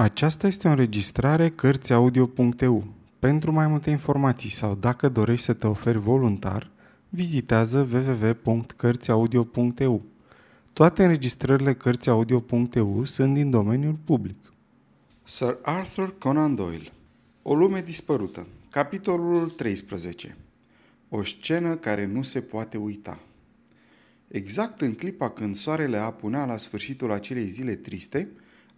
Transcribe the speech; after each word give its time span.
Aceasta 0.00 0.46
este 0.46 0.68
o 0.68 0.70
înregistrare 0.70 1.48
Cărțiaudio.eu. 1.48 2.86
Pentru 3.18 3.52
mai 3.52 3.66
multe 3.66 3.90
informații 3.90 4.50
sau 4.50 4.74
dacă 4.74 5.08
dorești 5.08 5.44
să 5.44 5.52
te 5.52 5.66
oferi 5.66 5.98
voluntar, 5.98 6.70
vizitează 7.08 7.88
www.cărțiaudio.eu. 7.92 10.02
Toate 10.72 11.02
înregistrările 11.02 11.74
Cărțiaudio.eu 11.74 13.04
sunt 13.04 13.34
din 13.34 13.50
domeniul 13.50 13.98
public. 14.04 14.36
Sir 15.22 15.58
Arthur 15.62 16.18
Conan 16.18 16.54
Doyle 16.54 16.92
O 17.42 17.54
lume 17.54 17.80
dispărută 17.80 18.46
Capitolul 18.70 19.50
13 19.50 20.36
O 21.08 21.22
scenă 21.22 21.76
care 21.76 22.06
nu 22.06 22.22
se 22.22 22.40
poate 22.40 22.76
uita 22.76 23.18
Exact 24.28 24.80
în 24.80 24.94
clipa 24.94 25.30
când 25.30 25.56
soarele 25.56 25.96
apunea 25.96 26.44
la 26.44 26.56
sfârșitul 26.56 27.12
acelei 27.12 27.46
zile 27.46 27.74
triste, 27.74 28.28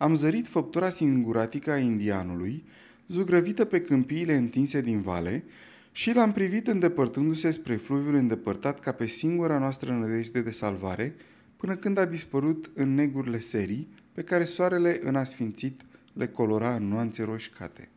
am 0.03 0.15
zărit 0.15 0.47
făptura 0.47 0.89
singuratică 0.89 1.71
a 1.71 1.79
indianului, 1.79 2.65
zugrăvită 3.09 3.65
pe 3.65 3.81
câmpiile 3.81 4.35
întinse 4.35 4.81
din 4.81 5.01
vale, 5.01 5.45
și 5.93 6.13
l-am 6.13 6.33
privit 6.33 6.67
îndepărtându-se 6.67 7.51
spre 7.51 7.77
fluviul 7.77 8.15
îndepărtat 8.15 8.81
ca 8.81 8.93
pe 8.93 9.07
singura 9.07 9.59
noastră 9.59 9.93
nădejde 9.93 10.41
de 10.41 10.51
salvare, 10.51 11.15
până 11.57 11.77
când 11.77 11.99
a 11.99 12.05
dispărut 12.05 12.71
în 12.75 12.95
negurile 12.95 13.39
serii 13.39 13.89
pe 14.13 14.23
care 14.23 14.45
soarele 14.45 14.99
în 15.03 15.17
asfințit 15.17 15.81
le 16.13 16.27
colora 16.27 16.75
în 16.75 16.89
nuanțe 16.89 17.23
roșcate. 17.23 17.89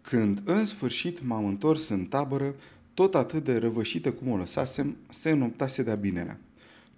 Când 0.00 0.40
în 0.44 0.64
sfârșit 0.64 1.26
m-am 1.26 1.46
întors 1.46 1.88
în 1.88 2.04
tabără, 2.04 2.54
tot 2.94 3.14
atât 3.14 3.44
de 3.44 3.56
răvășită 3.56 4.12
cum 4.12 4.30
o 4.30 4.36
lăsasem, 4.36 4.96
se 5.08 5.30
înoptase 5.30 5.82
de-a 5.82 5.94
binelea. 5.94 6.38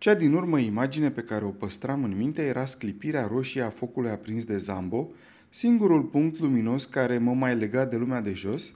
Cea 0.01 0.15
din 0.15 0.33
urmă 0.33 0.59
imagine 0.59 1.11
pe 1.11 1.21
care 1.21 1.45
o 1.45 1.49
păstram 1.49 2.05
în 2.05 2.17
minte 2.17 2.43
era 2.43 2.67
sclipirea 2.67 3.27
roșie 3.27 3.63
a 3.63 3.71
focului 3.71 4.11
aprins 4.11 4.45
de 4.45 4.57
Zambo, 4.57 5.11
singurul 5.49 6.03
punct 6.03 6.39
luminos 6.39 6.85
care 6.85 7.19
mă 7.19 7.35
mai 7.35 7.57
lega 7.57 7.85
de 7.85 7.97
lumea 7.97 8.21
de 8.21 8.33
jos, 8.33 8.75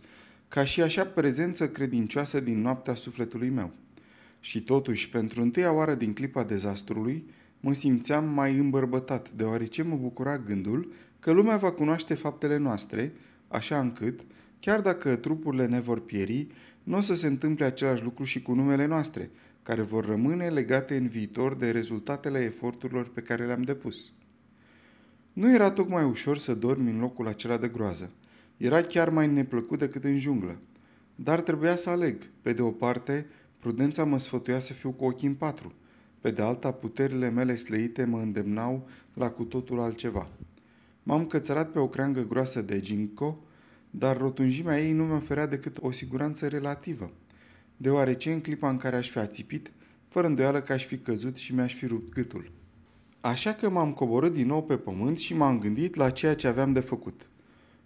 ca 0.49 0.65
și 0.65 0.83
așa 0.83 1.05
prezență 1.07 1.69
credincioasă 1.69 2.41
din 2.41 2.61
noaptea 2.61 2.95
sufletului 2.95 3.49
meu. 3.49 3.71
Și 4.41 4.63
totuși, 4.63 5.09
pentru 5.09 5.43
întâia 5.43 5.73
oară 5.73 5.95
din 5.95 6.13
clipa 6.13 6.45
dezastrului, 6.45 7.25
mă 7.61 7.73
simțeam 7.73 8.29
mai 8.29 8.57
îmbărbătat, 8.57 9.31
deoarece 9.31 9.83
mă 9.83 9.97
bucura 9.97 10.39
gândul 10.39 10.93
că 11.21 11.33
lumea 11.33 11.57
va 11.57 11.71
cunoaște 11.71 12.15
faptele 12.15 12.57
noastre, 12.57 13.13
așa 13.49 13.81
încât, 13.81 14.21
chiar 14.61 14.81
dacă 14.81 15.17
trupurile 15.17 15.67
ne 15.67 15.81
vor 15.81 16.01
pieri, 16.01 16.47
nu 16.83 16.97
o 16.97 17.01
să 17.01 17.15
se 17.15 17.27
întâmple 17.27 17.65
același 17.65 18.03
lucru 18.03 18.25
și 18.25 18.43
cu 18.43 18.55
numele 18.55 18.87
noastre, 18.87 19.31
care 19.65 19.83
vor 19.83 20.05
rămâne 20.05 20.49
legate 20.49 20.97
în 20.97 21.09
viitor 21.09 21.55
de 21.55 21.71
rezultatele 21.71 22.39
eforturilor 22.39 23.09
pe 23.09 23.21
care 23.21 23.47
le-am 23.47 23.63
depus. 23.63 24.13
Nu 25.33 25.55
era 25.55 25.71
tocmai 25.71 26.05
ușor 26.05 26.39
să 26.39 26.55
dormi 26.55 26.91
în 26.91 27.01
locul 27.01 27.27
acela 27.27 27.57
de 27.57 27.69
groază. 27.69 28.11
Era 28.57 28.83
chiar 28.83 29.09
mai 29.09 29.31
neplăcut 29.31 29.79
decât 29.79 30.05
în 30.05 30.19
junglă. 30.19 30.59
Dar 31.15 31.41
trebuia 31.41 31.77
să 31.77 31.91
aleg. 31.91 32.23
Pe 32.43 32.53
de 32.53 32.63
o 32.63 32.71
parte, 32.71 33.27
prudența 33.59 34.05
mă 34.05 34.19
sfătuia 34.19 34.59
să 34.59 34.73
fiu 34.73 34.91
cu 34.91 35.05
ochii 35.05 35.29
în 35.29 35.35
patru. 35.35 35.75
Pe 36.21 36.31
de 36.31 36.43
alta, 36.43 36.73
puterile 36.73 37.31
mele 37.31 37.55
slăite 37.55 38.05
mă 38.05 38.21
îndemnau 38.21 38.89
la 39.15 39.31
cu 39.31 39.45
totul 39.45 39.81
altceva. 39.81 40.29
M-am 41.03 41.27
cățărat 41.27 41.71
pe 41.71 41.79
o 41.79 41.89
creangă 41.89 42.27
groasă 42.29 42.63
de 42.63 42.81
ginkgo, 42.81 43.39
dar 43.91 44.17
rotunjimea 44.17 44.81
ei 44.81 44.93
nu 44.93 45.05
mi 45.05 45.13
oferea 45.13 45.47
decât 45.47 45.79
o 45.81 45.91
siguranță 45.91 46.49
relativă– 46.49 47.11
deoarece 47.77 48.33
în 48.33 48.41
clipa 48.41 48.69
în 48.69 48.77
care 48.77 48.97
aș 48.97 49.11
fi 49.11 49.19
ațipit, 49.19 49.73
fără 50.09 50.27
îndoială 50.27 50.61
că 50.61 50.73
aș 50.73 50.85
fi 50.85 50.99
căzut 50.99 51.37
și 51.37 51.55
mi-aș 51.55 51.75
fi 51.75 51.87
rupt 51.87 52.15
gâtul. 52.15 52.51
Așa 53.21 53.53
că 53.53 53.71
m-am 53.71 53.93
coborât 53.93 54.33
din 54.33 54.47
nou 54.47 54.63
pe 54.63 54.77
pământ 54.77 55.19
și 55.19 55.35
m-am 55.35 55.59
gândit 55.59 55.95
la 55.95 56.11
ceea 56.11 56.35
ce 56.35 56.47
aveam 56.47 56.73
de 56.73 56.81
făcut. 56.81 57.27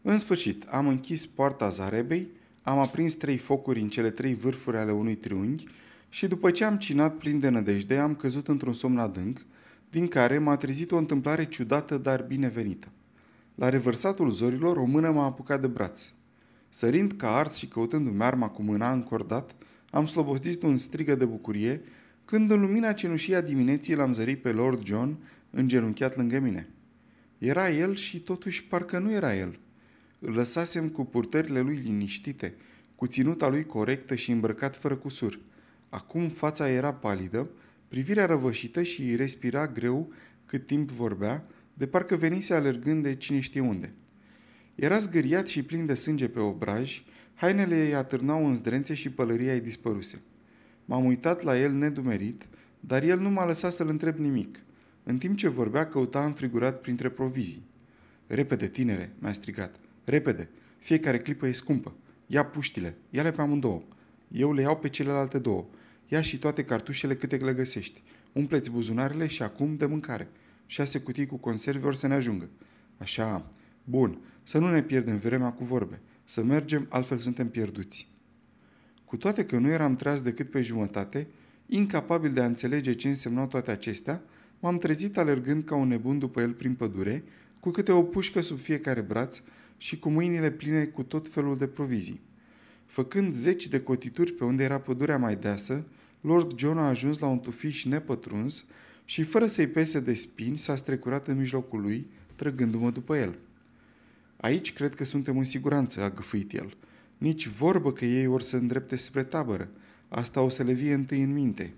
În 0.02 0.18
sfârșit, 0.18 0.64
am 0.70 0.88
închis 0.88 1.26
poarta 1.26 1.68
zarebei, 1.68 2.28
am 2.62 2.78
aprins 2.78 3.14
trei 3.14 3.36
focuri 3.36 3.80
în 3.80 3.88
cele 3.88 4.10
trei 4.10 4.34
vârfuri 4.34 4.76
ale 4.76 4.92
unui 4.92 5.14
triunghi 5.14 5.66
și 6.08 6.26
după 6.26 6.50
ce 6.50 6.64
am 6.64 6.76
cinat 6.76 7.16
plin 7.16 7.38
de 7.38 7.48
nădejde, 7.48 7.98
am 7.98 8.14
căzut 8.14 8.48
într-un 8.48 8.72
somn 8.72 8.98
adânc, 8.98 9.38
din 9.90 10.08
care 10.08 10.38
m-a 10.38 10.56
trezit 10.56 10.90
o 10.90 10.96
întâmplare 10.96 11.46
ciudată, 11.46 11.98
dar 11.98 12.22
binevenită. 12.22 12.88
La 13.54 13.68
revărsatul 13.68 14.30
zorilor, 14.30 14.76
o 14.76 14.84
mână 14.84 15.10
m-a 15.10 15.24
apucat 15.24 15.60
de 15.60 15.66
braț. 15.66 16.12
Sărind 16.68 17.12
ca 17.12 17.36
ars 17.36 17.56
și 17.56 17.66
căutându-mi 17.66 18.22
arma 18.22 18.48
cu 18.48 18.62
mâna 18.62 18.92
încordat, 18.92 19.54
am 19.90 20.06
slobosit 20.06 20.62
un 20.62 20.76
strigă 20.76 21.14
de 21.14 21.24
bucurie 21.24 21.80
când 22.24 22.50
în 22.50 22.60
lumina 22.60 22.92
cenușii 22.92 23.34
a 23.34 23.40
dimineții 23.40 23.94
l-am 23.94 24.12
zărit 24.12 24.42
pe 24.42 24.50
Lord 24.50 24.86
John 24.86 25.16
îngenunchiat 25.50 26.16
lângă 26.16 26.38
mine. 26.38 26.68
Era 27.38 27.70
el 27.70 27.94
și 27.94 28.20
totuși 28.20 28.64
parcă 28.64 28.98
nu 28.98 29.12
era 29.12 29.36
el. 29.36 29.58
Îl 30.18 30.32
lăsasem 30.32 30.88
cu 30.88 31.04
purtările 31.04 31.60
lui 31.60 31.76
liniștite, 31.76 32.54
cu 32.94 33.06
ținuta 33.06 33.48
lui 33.48 33.66
corectă 33.66 34.14
și 34.14 34.30
îmbrăcat 34.30 34.76
fără 34.76 34.96
cusur. 34.96 35.38
Acum 35.88 36.28
fața 36.28 36.70
era 36.70 36.94
palidă, 36.94 37.50
privirea 37.88 38.26
răvășită 38.26 38.82
și 38.82 39.16
respira 39.16 39.66
greu 39.66 40.12
cât 40.46 40.66
timp 40.66 40.90
vorbea, 40.90 41.46
de 41.74 41.86
parcă 41.86 42.16
venise 42.16 42.54
alergând 42.54 43.02
de 43.02 43.14
cine 43.14 43.40
știe 43.40 43.60
unde. 43.60 43.92
Era 44.74 44.98
zgâriat 44.98 45.46
și 45.46 45.62
plin 45.62 45.86
de 45.86 45.94
sânge 45.94 46.28
pe 46.28 46.40
obraj, 46.40 47.02
Hainele 47.40 47.86
ei 47.86 47.94
atârnau 47.94 48.46
în 48.46 48.54
zdrențe 48.54 48.94
și 48.94 49.10
pălăria 49.10 49.54
ei 49.54 49.60
dispăruse. 49.60 50.22
M-am 50.84 51.04
uitat 51.04 51.42
la 51.42 51.58
el 51.58 51.72
nedumerit, 51.72 52.48
dar 52.80 53.02
el 53.02 53.18
nu 53.18 53.30
m-a 53.30 53.46
lăsat 53.46 53.72
să-l 53.72 53.88
întreb 53.88 54.16
nimic. 54.16 54.58
În 55.02 55.18
timp 55.18 55.36
ce 55.36 55.48
vorbea, 55.48 55.86
căuta 55.86 56.24
înfrigurat 56.24 56.80
printre 56.80 57.08
provizii. 57.08 57.66
Repede, 58.26 58.68
tinere, 58.68 59.12
mi-a 59.18 59.32
strigat. 59.32 59.76
Repede, 60.04 60.48
fiecare 60.78 61.18
clipă 61.18 61.46
e 61.46 61.52
scumpă. 61.52 61.94
Ia 62.26 62.44
puștile, 62.44 62.96
ia-le 63.10 63.30
pe 63.30 63.40
amândouă. 63.40 63.82
Eu 64.28 64.52
le 64.52 64.60
iau 64.60 64.76
pe 64.76 64.88
celelalte 64.88 65.38
două. 65.38 65.66
Ia 66.08 66.20
și 66.20 66.38
toate 66.38 66.64
cartușele 66.64 67.14
câte 67.14 67.36
le 67.36 67.54
găsești. 67.54 68.02
Umpleți 68.32 68.70
buzunarele 68.70 69.26
și 69.26 69.42
acum 69.42 69.76
de 69.76 69.86
mâncare. 69.86 70.28
Șase 70.66 71.00
cutii 71.00 71.26
cu 71.26 71.36
conserve 71.36 71.86
ori 71.86 71.96
să 71.96 72.06
ne 72.06 72.14
ajungă. 72.14 72.48
Așa, 72.96 73.50
bun, 73.84 74.18
să 74.42 74.58
nu 74.58 74.70
ne 74.70 74.82
pierdem 74.82 75.16
vremea 75.16 75.50
cu 75.50 75.64
vorbe. 75.64 76.00
Să 76.30 76.42
mergem, 76.42 76.86
altfel 76.88 77.16
suntem 77.16 77.48
pierduți. 77.48 78.08
Cu 79.04 79.16
toate 79.16 79.44
că 79.44 79.58
nu 79.58 79.68
eram 79.68 79.96
tras 79.96 80.22
decât 80.22 80.50
pe 80.50 80.62
jumătate, 80.62 81.28
incapabil 81.66 82.32
de 82.32 82.40
a 82.40 82.46
înțelege 82.46 82.92
ce 82.92 83.08
însemnau 83.08 83.46
toate 83.46 83.70
acestea, 83.70 84.22
m-am 84.60 84.78
trezit 84.78 85.18
alergând 85.18 85.64
ca 85.64 85.74
un 85.74 85.88
nebun 85.88 86.18
după 86.18 86.40
el 86.40 86.52
prin 86.52 86.74
pădure, 86.74 87.24
cu 87.60 87.70
câte 87.70 87.92
o 87.92 88.02
pușcă 88.02 88.40
sub 88.40 88.58
fiecare 88.58 89.00
braț 89.00 89.42
și 89.76 89.98
cu 89.98 90.08
mâinile 90.08 90.50
pline 90.50 90.84
cu 90.84 91.02
tot 91.02 91.28
felul 91.28 91.56
de 91.56 91.66
provizii. 91.66 92.20
Făcând 92.86 93.34
zeci 93.34 93.68
de 93.68 93.80
cotituri 93.80 94.32
pe 94.32 94.44
unde 94.44 94.64
era 94.64 94.80
pădurea 94.80 95.18
mai 95.18 95.36
deasă, 95.36 95.86
Lord 96.20 96.58
John 96.58 96.78
a 96.78 96.88
ajuns 96.88 97.18
la 97.18 97.26
un 97.26 97.38
tufiș 97.38 97.84
nepătruns 97.84 98.64
și, 99.04 99.22
fără 99.22 99.46
să-i 99.46 99.68
pese 99.68 100.00
de 100.00 100.14
spini, 100.14 100.58
s-a 100.58 100.76
strecurat 100.76 101.28
în 101.28 101.38
mijlocul 101.38 101.80
lui, 101.80 102.06
trăgându-mă 102.36 102.90
după 102.90 103.16
el. 103.16 103.38
Aici 104.40 104.72
cred 104.72 104.94
că 104.94 105.04
suntem 105.04 105.38
în 105.38 105.44
siguranță, 105.44 106.02
a 106.02 106.10
gâfâit 106.10 106.52
el. 106.52 106.76
Nici 107.18 107.46
vorbă 107.46 107.92
că 107.92 108.04
ei 108.04 108.26
or 108.26 108.42
să 108.42 108.56
îndrepte 108.56 108.96
spre 108.96 109.24
tabără. 109.24 109.70
Asta 110.08 110.40
o 110.40 110.48
să 110.48 110.62
le 110.62 110.72
vie 110.72 110.92
întâi 110.94 111.22
în 111.22 111.32
minte. 111.32 111.72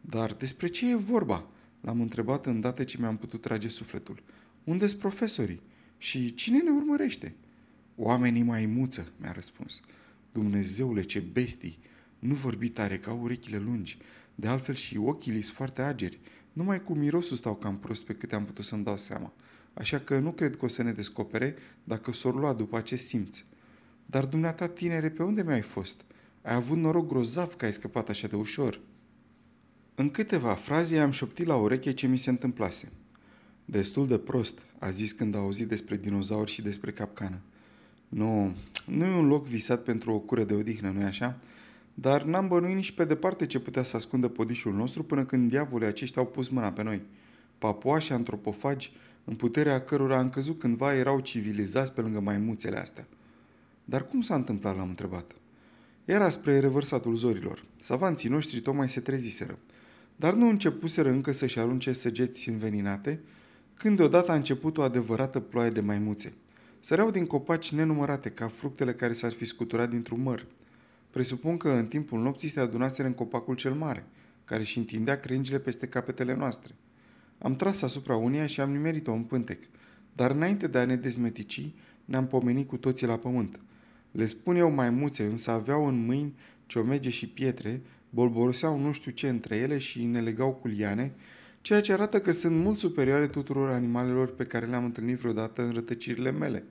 Dar 0.00 0.34
despre 0.34 0.66
ce 0.66 0.90
e 0.90 0.94
vorba? 0.94 1.48
L-am 1.80 2.00
întrebat 2.00 2.46
îndată 2.46 2.84
ce 2.84 2.96
mi-am 2.98 3.16
putut 3.16 3.40
trage 3.40 3.68
sufletul. 3.68 4.22
unde 4.64 4.86
sunt 4.86 5.00
profesorii? 5.00 5.60
Și 5.98 6.34
cine 6.34 6.58
ne 6.58 6.70
urmărește? 6.70 7.34
Oamenii 7.96 8.42
mai 8.42 8.66
muță, 8.66 9.12
mi-a 9.16 9.32
răspuns. 9.32 9.80
Dumnezeule, 10.32 11.02
ce 11.02 11.20
bestii! 11.20 11.78
Nu 12.18 12.34
vorbi 12.34 12.68
tare, 12.68 12.98
ca 12.98 13.12
urechile 13.12 13.58
lungi. 13.58 13.98
De 14.34 14.46
altfel 14.46 14.74
și 14.74 14.96
ochii 14.96 15.32
li 15.32 15.42
foarte 15.42 15.82
ageri. 15.82 16.18
Numai 16.52 16.82
cu 16.82 16.94
mirosul 16.94 17.36
stau 17.36 17.54
cam 17.54 17.78
prost 17.78 18.04
pe 18.04 18.14
câte 18.14 18.34
am 18.34 18.44
putut 18.44 18.64
să-mi 18.64 18.84
dau 18.84 18.96
seama 18.96 19.32
așa 19.78 19.98
că 19.98 20.18
nu 20.18 20.32
cred 20.32 20.56
că 20.56 20.64
o 20.64 20.68
să 20.68 20.82
ne 20.82 20.92
descopere 20.92 21.54
dacă 21.84 22.12
s-or 22.12 22.34
lua 22.34 22.52
după 22.52 22.76
acest 22.76 23.06
simț. 23.06 23.38
Dar 24.06 24.24
dumneata, 24.24 24.68
tinere, 24.68 25.10
pe 25.10 25.22
unde 25.22 25.42
mi-ai 25.42 25.60
fost? 25.60 26.00
Ai 26.42 26.54
avut 26.54 26.76
noroc 26.76 27.08
grozav 27.08 27.54
că 27.54 27.64
ai 27.64 27.72
scăpat 27.72 28.08
așa 28.08 28.26
de 28.26 28.36
ușor. 28.36 28.80
În 29.94 30.10
câteva 30.10 30.54
fraze 30.54 30.98
am 30.98 31.10
șoptit 31.10 31.46
la 31.46 31.56
ureche 31.56 31.92
ce 31.92 32.06
mi 32.06 32.18
se 32.18 32.30
întâmplase. 32.30 32.92
Destul 33.64 34.06
de 34.06 34.18
prost, 34.18 34.58
a 34.78 34.90
zis 34.90 35.12
când 35.12 35.34
a 35.34 35.38
auzit 35.38 35.68
despre 35.68 35.96
dinozauri 35.96 36.50
și 36.50 36.62
despre 36.62 36.90
capcană. 36.90 37.40
Nu, 38.08 38.54
nu 38.86 39.04
e 39.04 39.14
un 39.14 39.26
loc 39.26 39.46
visat 39.46 39.82
pentru 39.82 40.12
o 40.12 40.18
cură 40.18 40.44
de 40.44 40.54
odihnă, 40.54 40.90
nu-i 40.90 41.04
așa? 41.04 41.38
Dar 41.94 42.22
n-am 42.22 42.48
bănuit 42.48 42.74
nici 42.74 42.92
pe 42.92 43.04
departe 43.04 43.46
ce 43.46 43.58
putea 43.58 43.82
să 43.82 43.96
ascundă 43.96 44.28
podișul 44.28 44.74
nostru 44.74 45.02
până 45.02 45.24
când 45.24 45.50
diavolii 45.50 45.86
aceștia 45.86 46.22
au 46.22 46.28
pus 46.28 46.48
mâna 46.48 46.72
pe 46.72 46.82
noi. 46.82 47.02
Papuași 47.58 48.12
antropofagi 48.12 48.92
în 49.28 49.34
puterea 49.34 49.80
cărora 49.80 50.16
am 50.16 50.30
căzut 50.30 50.58
cândva 50.58 50.94
erau 50.94 51.20
civilizați 51.20 51.92
pe 51.92 52.00
lângă 52.00 52.20
maimuțele 52.20 52.78
astea. 52.78 53.06
Dar 53.84 54.06
cum 54.06 54.20
s-a 54.20 54.34
întâmplat, 54.34 54.76
l-am 54.76 54.88
întrebat. 54.88 55.32
Era 56.04 56.28
spre 56.28 56.58
revărsatul 56.58 57.14
zorilor. 57.14 57.64
Savanții 57.76 58.28
noștri 58.28 58.60
tocmai 58.60 58.88
se 58.88 59.00
treziseră. 59.00 59.58
Dar 60.16 60.34
nu 60.34 60.48
începuseră 60.48 61.08
încă 61.08 61.32
să-și 61.32 61.58
arunce 61.58 61.92
săgeți 61.92 62.48
înveninate, 62.48 63.20
când 63.74 63.96
deodată 63.96 64.30
a 64.30 64.34
început 64.34 64.78
o 64.78 64.82
adevărată 64.82 65.40
ploaie 65.40 65.70
de 65.70 65.80
maimuțe. 65.80 66.34
Săreau 66.80 67.10
din 67.10 67.26
copaci 67.26 67.72
nenumărate, 67.72 68.30
ca 68.30 68.48
fructele 68.48 68.94
care 68.94 69.12
s-ar 69.12 69.32
fi 69.32 69.44
scuturat 69.44 69.90
dintr-un 69.90 70.22
măr. 70.22 70.46
Presupun 71.10 71.56
că 71.56 71.68
în 71.68 71.86
timpul 71.86 72.20
nopții 72.20 72.48
se 72.48 72.60
adunaseră 72.60 73.08
în 73.08 73.14
copacul 73.14 73.54
cel 73.54 73.72
mare, 73.72 74.06
care 74.44 74.62
și 74.62 74.78
întindea 74.78 75.20
crengile 75.20 75.58
peste 75.58 75.86
capetele 75.86 76.34
noastre. 76.34 76.74
Am 77.38 77.56
tras 77.56 77.82
asupra 77.82 78.16
uneia 78.16 78.46
și 78.46 78.60
am 78.60 78.70
nimerit-o 78.70 79.12
în 79.12 79.22
pântec, 79.22 79.62
dar 80.12 80.30
înainte 80.30 80.66
de 80.66 80.78
a 80.78 80.84
ne 80.84 80.96
dezmetici, 80.96 81.74
ne-am 82.04 82.26
pomenit 82.26 82.68
cu 82.68 82.76
toții 82.76 83.06
la 83.06 83.16
pământ. 83.16 83.60
Le 84.10 84.26
spun 84.26 84.56
eu 84.56 84.70
maimuțe, 84.70 85.24
însă 85.24 85.50
aveau 85.50 85.86
în 85.86 86.04
mâini 86.04 86.34
ciomege 86.66 87.10
și 87.10 87.28
pietre, 87.28 87.82
bolboroseau 88.10 88.78
nu 88.78 88.92
știu 88.92 89.10
ce 89.10 89.28
între 89.28 89.56
ele 89.56 89.78
și 89.78 90.04
ne 90.04 90.20
legau 90.20 90.52
cu 90.52 90.68
liane, 90.68 91.14
ceea 91.60 91.80
ce 91.80 91.92
arată 91.92 92.20
că 92.20 92.32
sunt 92.32 92.56
mult 92.56 92.78
superioare 92.78 93.26
tuturor 93.26 93.70
animalelor 93.70 94.34
pe 94.34 94.44
care 94.44 94.66
le-am 94.66 94.84
întâlnit 94.84 95.16
vreodată 95.16 95.62
în 95.62 95.70
rătăcirile 95.70 96.30
mele. 96.30 96.64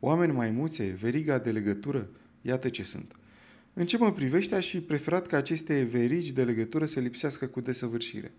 Oameni 0.00 0.32
maimuțe, 0.32 0.96
veriga 1.00 1.38
de 1.38 1.50
legătură, 1.50 2.08
iată 2.42 2.68
ce 2.68 2.82
sunt. 2.82 3.16
În 3.72 3.86
ce 3.86 3.96
mă 3.96 4.12
privește, 4.12 4.54
aș 4.54 4.68
fi 4.68 4.80
preferat 4.80 5.26
ca 5.26 5.36
aceste 5.36 5.82
verigi 5.82 6.32
de 6.32 6.44
legătură 6.44 6.84
să 6.84 7.00
lipsească 7.00 7.46
cu 7.46 7.60
desăvârșire. 7.60 8.32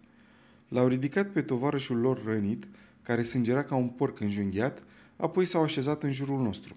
L-au 0.67 0.87
ridicat 0.87 1.29
pe 1.29 1.41
tovarășul 1.41 1.97
lor 1.97 2.23
rănit, 2.25 2.67
care 3.01 3.23
sângera 3.23 3.63
ca 3.63 3.75
un 3.75 3.87
porc 3.87 4.19
înjunghiat, 4.19 4.83
apoi 5.15 5.45
s-au 5.45 5.63
așezat 5.63 6.03
în 6.03 6.13
jurul 6.13 6.41
nostru. 6.41 6.75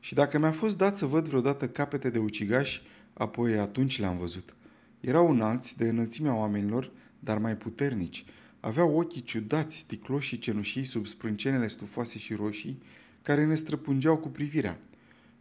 Și 0.00 0.14
dacă 0.14 0.38
mi-a 0.38 0.52
fost 0.52 0.76
dat 0.76 0.98
să 0.98 1.06
văd 1.06 1.26
vreodată 1.26 1.68
capete 1.68 2.10
de 2.10 2.18
ucigași, 2.18 2.82
apoi 3.12 3.58
atunci 3.58 3.98
le-am 3.98 4.18
văzut. 4.18 4.54
Erau 5.00 5.30
înalți, 5.30 5.76
de 5.76 5.88
înălțimea 5.88 6.34
oamenilor, 6.34 6.90
dar 7.18 7.38
mai 7.38 7.56
puternici. 7.56 8.24
Aveau 8.60 8.98
ochii 8.98 9.22
ciudați, 9.22 9.76
sticloși 9.76 10.28
și 10.28 10.38
cenușii 10.38 10.84
sub 10.84 11.06
sprâncenele 11.06 11.68
stufoase 11.68 12.18
și 12.18 12.34
roșii, 12.34 12.82
care 13.22 13.46
ne 13.46 13.54
străpungeau 13.54 14.16
cu 14.16 14.28
privirea. 14.28 14.78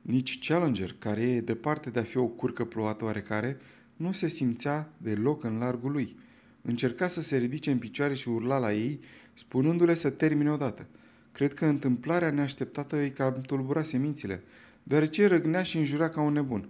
Nici 0.02 0.40
Challenger, 0.48 0.96
care 1.00 1.22
e 1.22 1.42
departe 1.42 1.90
de 1.90 2.00
a 2.00 2.04
fi 2.04 2.18
o 2.18 2.26
curcă 2.26 2.66
plouată 2.66 3.04
oarecare, 3.04 3.58
nu 3.96 4.12
se 4.12 4.28
simțea 4.28 4.94
deloc 4.98 5.44
în 5.44 5.58
largul 5.58 5.92
lui. 5.92 6.16
Încerca 6.62 7.08
să 7.08 7.22
se 7.22 7.38
ridice 7.38 7.72
în 7.72 7.78
picioare 7.78 8.14
și 8.14 8.30
urla 8.30 8.58
la 8.58 8.74
ei, 8.74 9.00
spunându-le 9.34 9.94
să 9.94 10.10
termine 10.10 10.52
odată. 10.52 10.88
Cred 11.32 11.54
că 11.54 11.66
întâmplarea 11.66 12.32
neașteptată 12.32 12.98
îi 12.98 13.12
cam 13.12 13.42
tulbura 13.42 13.84
semințile, 13.84 14.44
deoarece 14.84 15.28
răgnea 15.28 15.64
și 15.64 15.78
înjura 15.78 16.10
ca 16.10 16.22
un 16.22 16.34
nebun. 16.34 16.70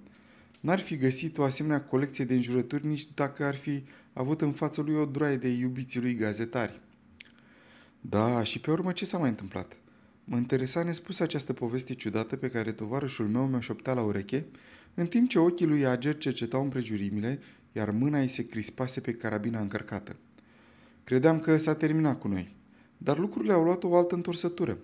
N-ar 0.60 0.80
fi 0.80 0.98
găsit 0.98 1.38
o 1.38 1.44
asemenea 1.44 1.82
colecție 1.82 2.26
de 2.26 2.34
înjurături 2.34 2.88
nici 2.88 3.08
dacă 3.14 3.46
ar 3.46 3.56
fi 3.56 3.84
avut 4.14 4.42
în 4.42 4.52
fața 4.52 4.82
lui 4.82 4.96
o 4.96 5.06
droaie 5.06 5.38
de 5.38 5.48
iubiții 5.48 6.02
lui 6.02 6.16
gazetari. 6.16 6.82
Da, 8.02 8.44
și 8.44 8.60
pe 8.60 8.72
urmă 8.72 8.92
ce 8.92 9.06
s-a 9.06 9.18
mai 9.18 9.30
întâmplat? 9.30 9.78
Mă 10.24 10.38
interesa 10.38 10.84
nespus 10.84 11.20
această 11.20 11.54
poveste 11.54 11.94
ciudată 11.94 12.36
pe 12.36 12.50
care 12.50 12.72
tovarășul 12.72 13.28
meu 13.28 13.48
mi-o 13.48 13.60
șoptea 13.60 13.94
la 13.94 14.02
ureche, 14.02 14.46
în 14.94 15.08
timp 15.08 15.30
ce 15.30 15.40
ochii 15.40 15.66
lui 15.66 15.86
Ager 15.86 16.18
cercetau 16.18 16.64
împrejurimile, 16.64 17.40
iar 17.72 17.90
mâna 17.90 18.22
ei 18.22 18.28
se 18.28 18.46
crispase 18.46 19.00
pe 19.00 19.14
carabina 19.14 19.60
încărcată. 19.60 20.16
Credeam 21.04 21.40
că 21.40 21.58
s-a 21.58 21.76
terminat 21.76 22.20
cu 22.20 22.28
noi, 22.28 22.56
dar 22.98 23.18
lucrurile 23.18 23.54
au 23.54 23.64
luat 23.64 23.84
o 23.84 23.96
altă 23.96 24.16
întorsătură. 24.16 24.78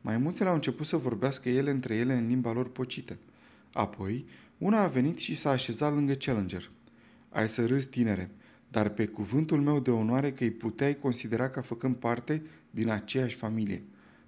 Maimuțele 0.00 0.48
au 0.48 0.54
început 0.54 0.86
să 0.86 0.96
vorbească 0.96 1.48
ele 1.48 1.70
între 1.70 1.94
ele 1.94 2.14
în 2.14 2.26
limba 2.26 2.52
lor 2.52 2.70
pocită. 2.70 3.16
Apoi, 3.72 4.26
una 4.58 4.82
a 4.82 4.86
venit 4.86 5.18
și 5.18 5.34
s-a 5.34 5.50
așezat 5.50 5.94
lângă 5.94 6.12
Challenger. 6.12 6.70
Ai 7.28 7.48
să 7.48 7.66
râzi, 7.66 7.88
tinere, 7.88 8.30
dar 8.68 8.88
pe 8.88 9.06
cuvântul 9.06 9.60
meu 9.60 9.80
de 9.80 9.90
onoare 9.90 10.32
că 10.32 10.44
îi 10.44 10.50
puteai 10.50 10.98
considera 10.98 11.50
ca 11.50 11.60
făcând 11.60 11.94
parte 11.94 12.42
din 12.70 12.88
aceeași 12.88 13.36
familie. 13.36 13.82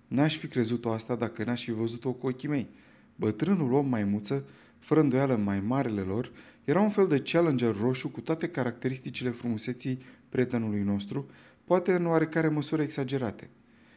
N-aș 0.06 0.36
fi 0.36 0.46
crezut-o 0.46 0.90
asta 0.90 1.14
dacă 1.14 1.44
n-aș 1.44 1.64
fi 1.64 1.70
văzut-o 1.70 2.12
cu 2.12 2.26
ochii 2.26 2.48
mei. 2.48 2.68
Bătrânul 3.16 3.72
om 3.72 3.88
maimuță, 3.88 4.44
fără 4.78 5.00
îndoială 5.00 5.36
mai 5.36 5.60
marele 5.60 6.00
lor, 6.00 6.32
era 6.68 6.80
un 6.80 6.88
fel 6.88 7.06
de 7.06 7.22
challenger 7.22 7.76
roșu 7.76 8.08
cu 8.08 8.20
toate 8.20 8.48
caracteristicile 8.48 9.30
frumuseții 9.30 10.02
prietenului 10.28 10.82
nostru, 10.82 11.30
poate 11.64 11.92
în 11.92 12.06
oarecare 12.06 12.48
măsură 12.48 12.82
exagerate. 12.82 13.50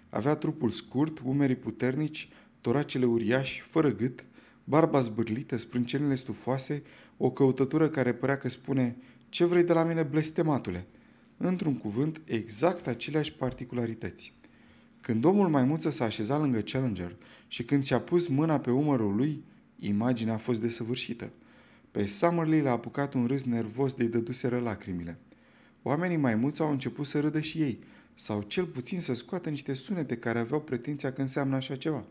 Avea 0.10 0.36
trupul 0.36 0.70
scurt, 0.70 1.20
umerii 1.24 1.56
puternici, 1.56 2.30
toracele 2.62 3.06
uriași, 3.06 3.62
fără 3.62 3.96
gât, 3.96 4.26
barba 4.64 5.00
zbârlită, 5.00 5.58
sprâncenele 5.58 6.16
stufoase, 6.16 6.84
o 7.18 7.32
căutătură 7.32 7.90
care 7.90 8.14
părea 8.14 8.38
că 8.38 8.50
spune 8.50 8.98
Ce 9.30 9.46
vrei 9.46 9.64
de 9.64 9.74
la 9.74 9.84
mine, 9.84 10.04
blestematule?" 10.04 10.88
Într-un 11.38 11.78
cuvânt, 11.78 12.22
exact 12.26 12.88
aceleași 12.88 13.34
particularități. 13.34 14.34
Când 15.02 15.26
omul 15.26 15.48
maimuță 15.48 15.90
s-a 15.90 16.06
așezat 16.06 16.40
lângă 16.40 16.60
Challenger 16.60 17.16
și 17.48 17.64
când 17.64 17.84
și-a 17.84 18.00
pus 18.00 18.28
mâna 18.28 18.60
pe 18.60 18.72
umărul 18.72 19.16
lui, 19.16 19.44
imaginea 19.80 20.34
a 20.34 20.38
fost 20.38 20.62
desăvârșită. 20.62 21.32
Pe 21.92 22.06
Summerlee 22.06 22.62
l-a 22.62 22.72
apucat 22.72 23.14
un 23.14 23.26
râs 23.26 23.44
nervos 23.44 23.94
de-i 23.94 24.08
dăduseră 24.08 24.60
lacrimile. 24.60 25.18
Oamenii 25.82 26.18
maimuți 26.18 26.62
au 26.62 26.72
început 26.72 27.06
să 27.06 27.20
râdă 27.20 27.40
și 27.40 27.62
ei, 27.62 27.80
sau 28.14 28.42
cel 28.42 28.66
puțin 28.66 29.00
să 29.00 29.14
scoată 29.14 29.50
niște 29.50 29.74
sunete 29.74 30.18
care 30.18 30.40
aveau 30.40 30.62
pretenția 30.62 31.14
că 31.14 31.22
înseamnă 31.22 31.56
așa 31.56 31.76
ceva. 31.76 32.04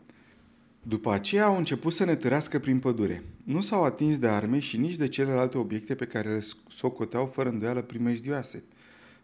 După 0.83 1.11
aceea 1.11 1.45
au 1.45 1.57
început 1.57 1.93
să 1.93 2.05
ne 2.05 2.15
târească 2.15 2.59
prin 2.59 2.79
pădure. 2.79 3.23
Nu 3.43 3.61
s-au 3.61 3.83
atins 3.83 4.17
de 4.17 4.27
arme 4.27 4.59
și 4.59 4.77
nici 4.77 4.95
de 4.95 5.07
celelalte 5.07 5.57
obiecte 5.57 5.95
pe 5.95 6.05
care 6.05 6.29
le 6.29 6.43
socoteau 6.67 7.25
fără 7.25 7.49
îndoială 7.49 7.81
primejdioase, 7.81 8.63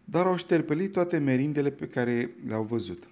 dar 0.04 0.26
au 0.26 0.36
șterpelit 0.36 0.92
toate 0.92 1.18
merindele 1.18 1.70
pe 1.70 1.86
care 1.86 2.30
le-au 2.46 2.62
văzut. 2.64 3.08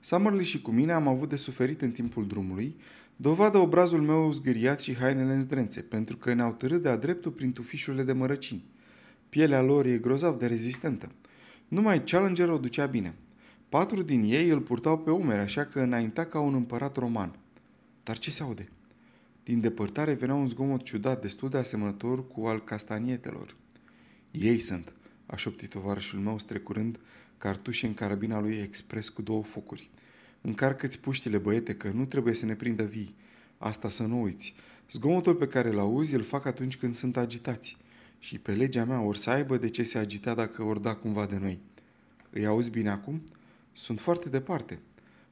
Summerly 0.00 0.44
și 0.44 0.62
cu 0.62 0.70
mine 0.70 0.92
am 0.92 1.08
avut 1.08 1.28
de 1.28 1.36
suferit 1.36 1.80
în 1.82 1.90
timpul 1.90 2.26
drumului, 2.26 2.76
dovadă 3.16 3.58
obrazul 3.58 4.00
meu 4.00 4.32
zgâriat 4.32 4.80
și 4.80 4.94
hainele 4.94 5.32
în 5.32 5.40
zdrențe, 5.40 5.80
pentru 5.80 6.16
că 6.16 6.34
ne-au 6.34 6.52
târât 6.52 6.82
de-a 6.82 6.96
dreptul 6.96 7.30
prin 7.30 7.52
tufișurile 7.52 8.02
de 8.02 8.12
mărăcini. 8.12 8.64
Pielea 9.28 9.62
lor 9.62 9.86
e 9.86 9.98
grozav 9.98 10.38
de 10.38 10.46
rezistentă. 10.46 11.10
Numai 11.68 12.04
Challenger 12.04 12.48
o 12.48 12.58
ducea 12.58 12.86
bine. 12.86 13.14
Patru 13.68 14.02
din 14.02 14.22
ei 14.22 14.48
îl 14.48 14.60
purtau 14.60 14.98
pe 14.98 15.10
umeri, 15.10 15.40
așa 15.40 15.64
că 15.64 15.80
înaintea 15.80 16.26
ca 16.26 16.40
un 16.40 16.54
împărat 16.54 16.96
roman. 16.96 17.38
Dar 18.02 18.18
ce 18.18 18.30
se 18.30 18.42
aude? 18.42 18.68
Din 19.44 19.60
depărtare 19.60 20.12
venea 20.12 20.34
un 20.34 20.48
zgomot 20.48 20.82
ciudat, 20.82 21.20
destul 21.20 21.48
de 21.48 21.56
asemănător 21.56 22.26
cu 22.26 22.46
al 22.46 22.64
castanietelor. 22.64 23.56
Ei 24.30 24.58
sunt, 24.58 24.92
a 25.26 25.36
șoptit 25.36 25.70
tovarășul 25.70 26.18
meu 26.18 26.38
strecurând 26.38 26.98
cartușe 27.38 27.86
în 27.86 27.94
carabina 27.94 28.40
lui 28.40 28.54
expres 28.54 29.08
cu 29.08 29.22
două 29.22 29.42
focuri. 29.42 29.90
Încarcă-ți 30.40 31.00
puștile, 31.00 31.38
băiete, 31.38 31.74
că 31.74 31.90
nu 31.94 32.04
trebuie 32.04 32.34
să 32.34 32.46
ne 32.46 32.54
prindă 32.54 32.84
vii. 32.84 33.14
Asta 33.58 33.88
să 33.88 34.02
nu 34.02 34.22
uiți. 34.22 34.54
Zgomotul 34.90 35.34
pe 35.34 35.46
care 35.46 35.68
îl 35.68 35.78
auzi 35.78 36.14
îl 36.14 36.22
fac 36.22 36.46
atunci 36.46 36.76
când 36.76 36.94
sunt 36.94 37.16
agitați. 37.16 37.76
Și 38.18 38.38
pe 38.38 38.52
legea 38.52 38.84
mea 38.84 39.00
ori 39.00 39.18
să 39.18 39.30
aibă 39.30 39.56
de 39.56 39.68
ce 39.68 39.82
se 39.82 39.98
agita 39.98 40.34
dacă 40.34 40.62
ori 40.62 40.82
da 40.82 40.94
cumva 40.94 41.26
de 41.26 41.38
noi. 41.40 41.58
Îi 42.30 42.46
auzi 42.46 42.70
bine 42.70 42.90
acum? 42.90 43.22
Sunt 43.72 44.00
foarte 44.00 44.28
departe. 44.28 44.78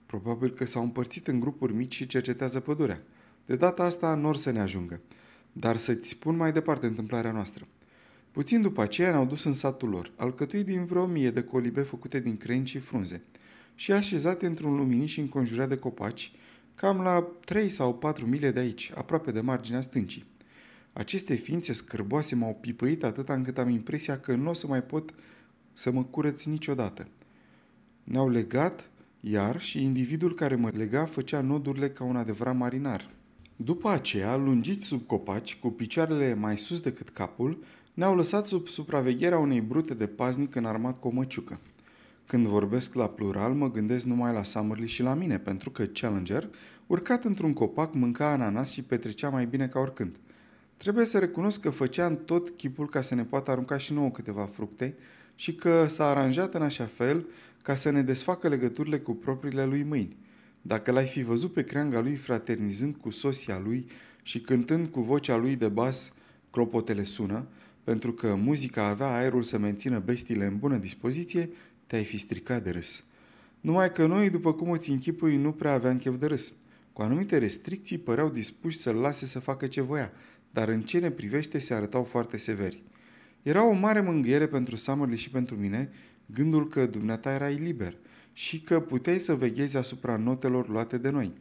Probabil 0.07 0.51
că 0.51 0.65
s-au 0.65 0.83
împărțit 0.83 1.29
în 1.29 1.41
grupuri 1.41 1.75
mici 1.75 1.95
și 1.95 2.07
cercetează 2.07 2.61
pădurea. 2.61 3.03
De 3.47 3.57
data 3.57 3.85
asta 3.85 4.15
nu 4.15 4.29
or 4.29 4.37
să 4.37 4.51
ne 4.51 4.61
ajungă. 4.61 5.01
Dar 5.53 5.77
să-ți 5.77 6.09
spun 6.09 6.37
mai 6.37 6.53
departe 6.53 6.87
întâmplarea 6.87 7.33
noastră. 7.33 7.67
Puțin 8.31 8.63
după 8.63 8.83
aceea 8.83 9.11
ne-au 9.11 9.27
dus 9.27 9.45
în 9.45 9.53
satul 9.53 9.89
lor, 9.89 10.13
alcătuit 10.17 10.67
din 10.67 10.85
vreo 10.85 11.07
mie 11.07 11.31
de 11.31 11.43
colibe 11.43 11.83
făcute 11.83 12.21
din 12.21 12.37
crengi 12.37 12.71
și 12.71 12.79
frunze, 12.79 13.23
și 13.75 13.93
așezate 13.93 14.47
într-un 14.47 14.77
luminiș 14.77 15.17
înconjurat 15.17 15.69
de 15.69 15.77
copaci, 15.77 16.33
cam 16.75 17.01
la 17.01 17.27
3 17.45 17.69
sau 17.69 17.95
4 17.95 18.27
mile 18.27 18.51
de 18.51 18.61
aici, 18.61 18.93
aproape 18.95 19.31
de 19.31 19.41
marginea 19.41 19.81
stâncii. 19.81 20.25
Aceste 20.93 21.35
ființe 21.35 21.73
scârboase 21.73 22.35
m-au 22.35 22.59
pipăit 22.61 23.05
atâta 23.05 23.35
încât 23.35 23.59
am 23.59 23.69
impresia 23.69 24.19
că 24.21 24.35
nu 24.35 24.51
o 24.51 24.53
să 24.53 24.67
mai 24.67 24.83
pot 24.83 25.15
să 25.73 25.91
mă 25.91 26.05
curăț 26.05 26.43
niciodată. 26.45 27.09
Ne-au 28.05 28.29
legat, 28.29 28.91
iar 29.21 29.61
și 29.61 29.83
individul 29.83 30.35
care 30.35 30.55
mă 30.55 30.71
lega 30.75 31.05
făcea 31.05 31.41
nodurile 31.41 31.91
ca 31.91 32.05
un 32.05 32.17
adevărat 32.17 32.57
marinar. 32.57 33.11
După 33.57 33.89
aceea, 33.89 34.37
lungiți 34.37 34.87
sub 34.87 35.07
copaci, 35.07 35.57
cu 35.57 35.71
picioarele 35.71 36.35
mai 36.35 36.59
sus 36.59 36.81
decât 36.81 37.09
capul, 37.09 37.65
ne-au 37.95 38.17
lăsat 38.17 38.47
sub 38.47 38.67
supravegherea 38.67 39.39
unei 39.39 39.61
brute 39.61 39.95
de 39.95 40.07
paznic 40.07 40.55
înarmat 40.55 41.01
cu 41.01 41.09
o 41.09 41.11
măciucă. 41.11 41.61
Când 42.27 42.47
vorbesc 42.47 42.95
la 42.95 43.09
plural, 43.09 43.53
mă 43.53 43.71
gândesc 43.71 44.05
numai 44.05 44.33
la 44.33 44.43
Summerly 44.43 44.87
și 44.87 45.03
la 45.03 45.15
mine, 45.15 45.39
pentru 45.39 45.71
că 45.71 45.85
Challenger, 45.85 46.49
urcat 46.87 47.25
într-un 47.25 47.53
copac, 47.53 47.95
mânca 47.95 48.31
ananas 48.31 48.71
și 48.71 48.83
petrecea 48.83 49.29
mai 49.29 49.47
bine 49.47 49.69
ca 49.69 49.81
oricând. 49.81 50.17
Trebuie 50.77 51.05
să 51.05 51.19
recunosc 51.19 51.61
că 51.61 51.71
făcea 51.71 52.07
în 52.07 52.17
tot 52.17 52.51
chipul 52.51 52.89
ca 52.89 53.01
să 53.01 53.15
ne 53.15 53.25
poată 53.25 53.51
arunca 53.51 53.79
și 53.79 53.93
nouă 53.93 54.11
câteva 54.11 54.45
fructe 54.45 54.97
și 55.35 55.55
că 55.55 55.87
s-a 55.87 56.09
aranjat 56.09 56.55
în 56.55 56.63
așa 56.63 56.85
fel 56.85 57.27
ca 57.63 57.75
să 57.75 57.91
ne 57.91 58.03
desfacă 58.03 58.49
legăturile 58.49 58.99
cu 58.99 59.15
propriile 59.15 59.65
lui 59.65 59.83
mâini. 59.83 60.17
Dacă 60.63 60.91
l-ai 60.91 61.07
fi 61.07 61.23
văzut 61.23 61.53
pe 61.53 61.65
creanga 61.65 62.01
lui 62.01 62.15
fraternizând 62.15 62.97
cu 62.97 63.11
sosia 63.11 63.59
lui 63.65 63.87
și 64.23 64.41
cântând 64.41 64.87
cu 64.87 65.01
vocea 65.01 65.37
lui 65.37 65.57
de 65.57 65.69
bas 65.69 66.13
clopotele 66.51 67.05
sună, 67.05 67.47
pentru 67.85 68.13
că 68.13 68.35
muzica 68.35 68.87
avea 68.87 69.15
aerul 69.15 69.43
să 69.43 69.59
mențină 69.59 69.99
bestiile 70.05 70.45
în 70.45 70.59
bună 70.59 70.77
dispoziție, 70.77 71.51
te-ai 71.87 72.05
fi 72.05 72.19
stricat 72.19 72.63
de 72.63 72.71
râs. 72.71 73.05
Numai 73.61 73.93
că 73.93 74.07
noi, 74.07 74.31
după 74.31 74.53
cum 74.53 74.71
îți 74.71 74.91
închipui, 74.91 75.37
nu 75.37 75.53
prea 75.53 75.73
aveam 75.73 75.99
chef 75.99 76.19
de 76.19 76.27
râs. 76.27 76.53
Cu 76.93 77.03
anumite 77.03 77.39
restricții 77.39 77.99
păreau 77.99 78.29
dispuși 78.29 78.79
să-l 78.79 78.95
lase 78.95 79.27
să 79.27 79.39
facă 79.39 79.67
ce 79.67 79.81
voia, 79.81 80.13
dar 80.51 80.69
în 80.69 80.83
ce 80.83 80.99
ne 80.99 81.11
privește 81.11 81.59
se 81.59 81.75
arătau 81.75 82.03
foarte 82.03 82.37
severi. 82.37 82.83
Era 83.43 83.69
o 83.69 83.73
mare 83.73 84.01
mângâiere 84.01 84.47
pentru 84.47 84.77
Summerlee 84.77 85.17
și 85.17 85.31
pentru 85.31 85.57
mine 85.57 85.91
gândul 86.27 86.69
că 86.69 86.87
dumneata 86.87 87.33
erai 87.33 87.55
liber 87.55 87.97
și 88.33 88.61
că 88.61 88.81
puteai 88.81 89.19
să 89.19 89.35
veghezi 89.35 89.77
asupra 89.77 90.17
notelor 90.17 90.69
luate 90.69 90.99
de 90.99 91.11
noi. 91.11 91.33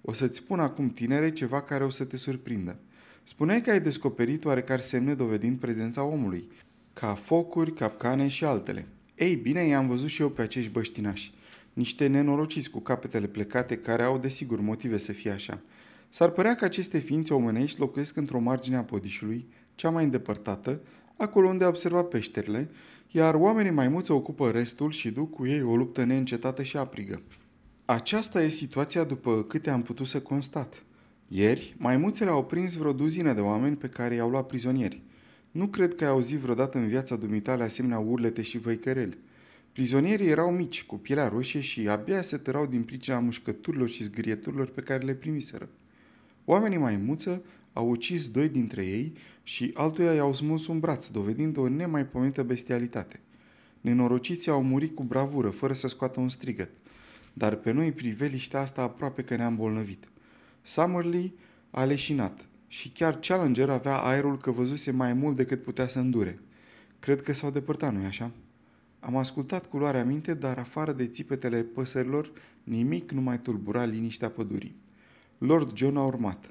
O 0.00 0.12
să-ți 0.12 0.38
spun 0.38 0.60
acum, 0.60 0.88
tinere, 0.88 1.32
ceva 1.32 1.62
care 1.62 1.84
o 1.84 1.88
să 1.88 2.04
te 2.04 2.16
surprindă. 2.16 2.78
Spuneai 3.22 3.60
că 3.60 3.70
ai 3.70 3.80
descoperit 3.80 4.44
oarecare 4.44 4.80
semne 4.80 5.14
dovedind 5.14 5.58
prezența 5.58 6.02
omului, 6.02 6.48
ca 6.92 7.14
focuri, 7.14 7.74
capcane 7.74 8.28
și 8.28 8.44
altele. 8.44 8.86
Ei 9.14 9.36
bine, 9.36 9.64
i-am 9.64 9.88
văzut 9.88 10.08
și 10.08 10.22
eu 10.22 10.30
pe 10.30 10.42
acești 10.42 10.70
băștinași. 10.70 11.32
Niște 11.72 12.06
nenorociți 12.06 12.70
cu 12.70 12.80
capetele 12.80 13.26
plecate 13.26 13.76
care 13.76 14.02
au 14.02 14.18
desigur 14.18 14.60
motive 14.60 14.98
să 14.98 15.12
fie 15.12 15.30
așa. 15.30 15.60
S-ar 16.08 16.30
părea 16.30 16.54
că 16.54 16.64
aceste 16.64 16.98
ființe 16.98 17.34
omenești 17.34 17.80
locuiesc 17.80 18.16
într-o 18.16 18.40
margine 18.40 18.76
a 18.76 18.82
podișului, 18.82 19.46
cea 19.74 19.90
mai 19.90 20.04
îndepărtată, 20.04 20.80
acolo 21.16 21.48
unde 21.48 21.64
observa 21.64 22.02
peșterile, 22.02 22.70
iar 23.10 23.34
oamenii 23.34 23.70
maimuță 23.70 24.12
ocupă 24.12 24.50
restul 24.50 24.90
și 24.90 25.10
duc 25.10 25.34
cu 25.34 25.46
ei 25.46 25.62
o 25.62 25.76
luptă 25.76 26.04
neîncetată 26.04 26.62
și 26.62 26.76
aprigă. 26.76 27.22
Aceasta 27.84 28.42
e 28.42 28.48
situația 28.48 29.04
după 29.04 29.42
câte 29.42 29.70
am 29.70 29.82
putut 29.82 30.06
să 30.06 30.20
constat. 30.20 30.82
Ieri, 31.28 31.74
maimuțele 31.78 32.30
au 32.30 32.44
prins 32.44 32.74
vreo 32.74 32.92
duzină 32.92 33.32
de 33.32 33.40
oameni 33.40 33.76
pe 33.76 33.88
care 33.88 34.14
i-au 34.14 34.30
luat 34.30 34.46
prizonieri. 34.46 35.02
Nu 35.52 35.66
cred 35.66 35.94
că 35.94 36.04
ai 36.04 36.10
auzit 36.10 36.38
vreodată 36.38 36.78
în 36.78 36.88
viața 36.88 37.16
dumitale 37.16 37.62
asemenea 37.62 37.98
urlete 37.98 38.42
și 38.42 38.58
văicăreli. 38.58 39.18
Prizonierii 39.72 40.28
erau 40.28 40.52
mici, 40.52 40.84
cu 40.84 40.98
pielea 40.98 41.28
roșie 41.28 41.60
și 41.60 41.88
abia 41.88 42.22
se 42.22 42.36
tărau 42.36 42.66
din 42.66 42.82
pricina 42.82 43.18
mușcăturilor 43.18 43.88
și 43.88 44.04
zgârieturilor 44.04 44.68
pe 44.68 44.80
care 44.80 45.04
le 45.04 45.14
primiseră. 45.14 45.68
Oamenii 46.44 46.78
maimuță 46.78 47.42
au 47.72 47.90
ucis 47.90 48.28
doi 48.28 48.48
dintre 48.48 48.84
ei 48.84 49.12
și 49.42 49.70
altuia 49.74 50.12
i-au 50.12 50.34
smuls 50.34 50.66
un 50.66 50.80
braț, 50.80 51.06
dovedind 51.06 51.56
o 51.56 51.68
nemaipomenită 51.68 52.42
bestialitate. 52.42 53.20
Nenorociții 53.80 54.50
au 54.50 54.62
murit 54.62 54.94
cu 54.94 55.02
bravură, 55.02 55.50
fără 55.50 55.72
să 55.72 55.88
scoată 55.88 56.20
un 56.20 56.28
strigăt, 56.28 56.70
dar 57.32 57.54
pe 57.54 57.70
noi 57.70 57.92
priveliștea 57.92 58.60
asta 58.60 58.82
aproape 58.82 59.22
că 59.22 59.36
ne-a 59.36 59.46
îmbolnăvit. 59.46 60.08
Summerlee 60.62 61.32
a 61.70 61.84
leșinat 61.84 62.46
și 62.72 62.88
chiar 62.88 63.18
Challenger 63.18 63.70
avea 63.70 63.96
aerul 63.96 64.36
că 64.36 64.50
văzuse 64.50 64.90
mai 64.90 65.12
mult 65.12 65.36
decât 65.36 65.62
putea 65.62 65.86
să 65.86 65.98
îndure. 65.98 66.38
Cred 66.98 67.22
că 67.22 67.32
s-au 67.32 67.50
depărtat, 67.50 67.92
nu-i 67.92 68.04
așa? 68.04 68.30
Am 69.00 69.16
ascultat 69.16 69.66
cu 69.66 69.76
luarea 69.76 70.04
minte, 70.04 70.34
dar 70.34 70.58
afară 70.58 70.92
de 70.92 71.06
țipetele 71.06 71.62
păsărilor, 71.62 72.32
nimic 72.64 73.10
nu 73.10 73.20
mai 73.20 73.40
tulbura 73.40 73.84
liniștea 73.84 74.30
pădurii. 74.30 74.76
Lord 75.38 75.76
John 75.76 75.96
a 75.96 76.04
urmat. 76.04 76.50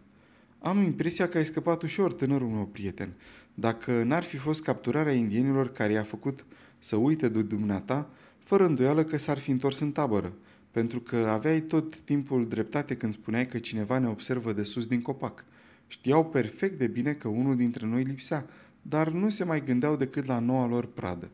Am 0.59 0.81
impresia 0.81 1.29
că 1.29 1.37
ai 1.37 1.45
scăpat 1.45 1.81
ușor, 1.81 2.13
tânărul 2.13 2.47
meu 2.47 2.65
prieten. 2.65 3.13
Dacă 3.53 4.03
n-ar 4.03 4.23
fi 4.23 4.37
fost 4.37 4.63
capturarea 4.63 5.13
indienilor 5.13 5.71
care 5.71 5.93
i-a 5.93 6.03
făcut 6.03 6.45
să 6.77 6.95
uite 6.95 7.29
de 7.29 7.41
dumneata, 7.41 8.09
fără 8.37 8.65
îndoială 8.65 9.03
că 9.03 9.17
s-ar 9.17 9.37
fi 9.37 9.51
întors 9.51 9.79
în 9.79 9.91
tabără, 9.91 10.33
pentru 10.71 10.99
că 10.99 11.15
aveai 11.15 11.61
tot 11.61 11.99
timpul 11.99 12.47
dreptate 12.47 12.95
când 12.95 13.13
spuneai 13.13 13.47
că 13.47 13.59
cineva 13.59 13.97
ne 13.97 14.07
observă 14.07 14.53
de 14.53 14.63
sus 14.63 14.85
din 14.85 15.01
copac. 15.01 15.45
Știau 15.91 16.25
perfect 16.25 16.77
de 16.77 16.87
bine 16.87 17.13
că 17.13 17.27
unul 17.27 17.55
dintre 17.55 17.85
noi 17.85 18.03
lipsea, 18.03 18.45
dar 18.81 19.09
nu 19.09 19.29
se 19.29 19.43
mai 19.43 19.63
gândeau 19.63 19.95
decât 19.95 20.25
la 20.25 20.39
noua 20.39 20.67
lor 20.67 20.85
pradă. 20.85 21.29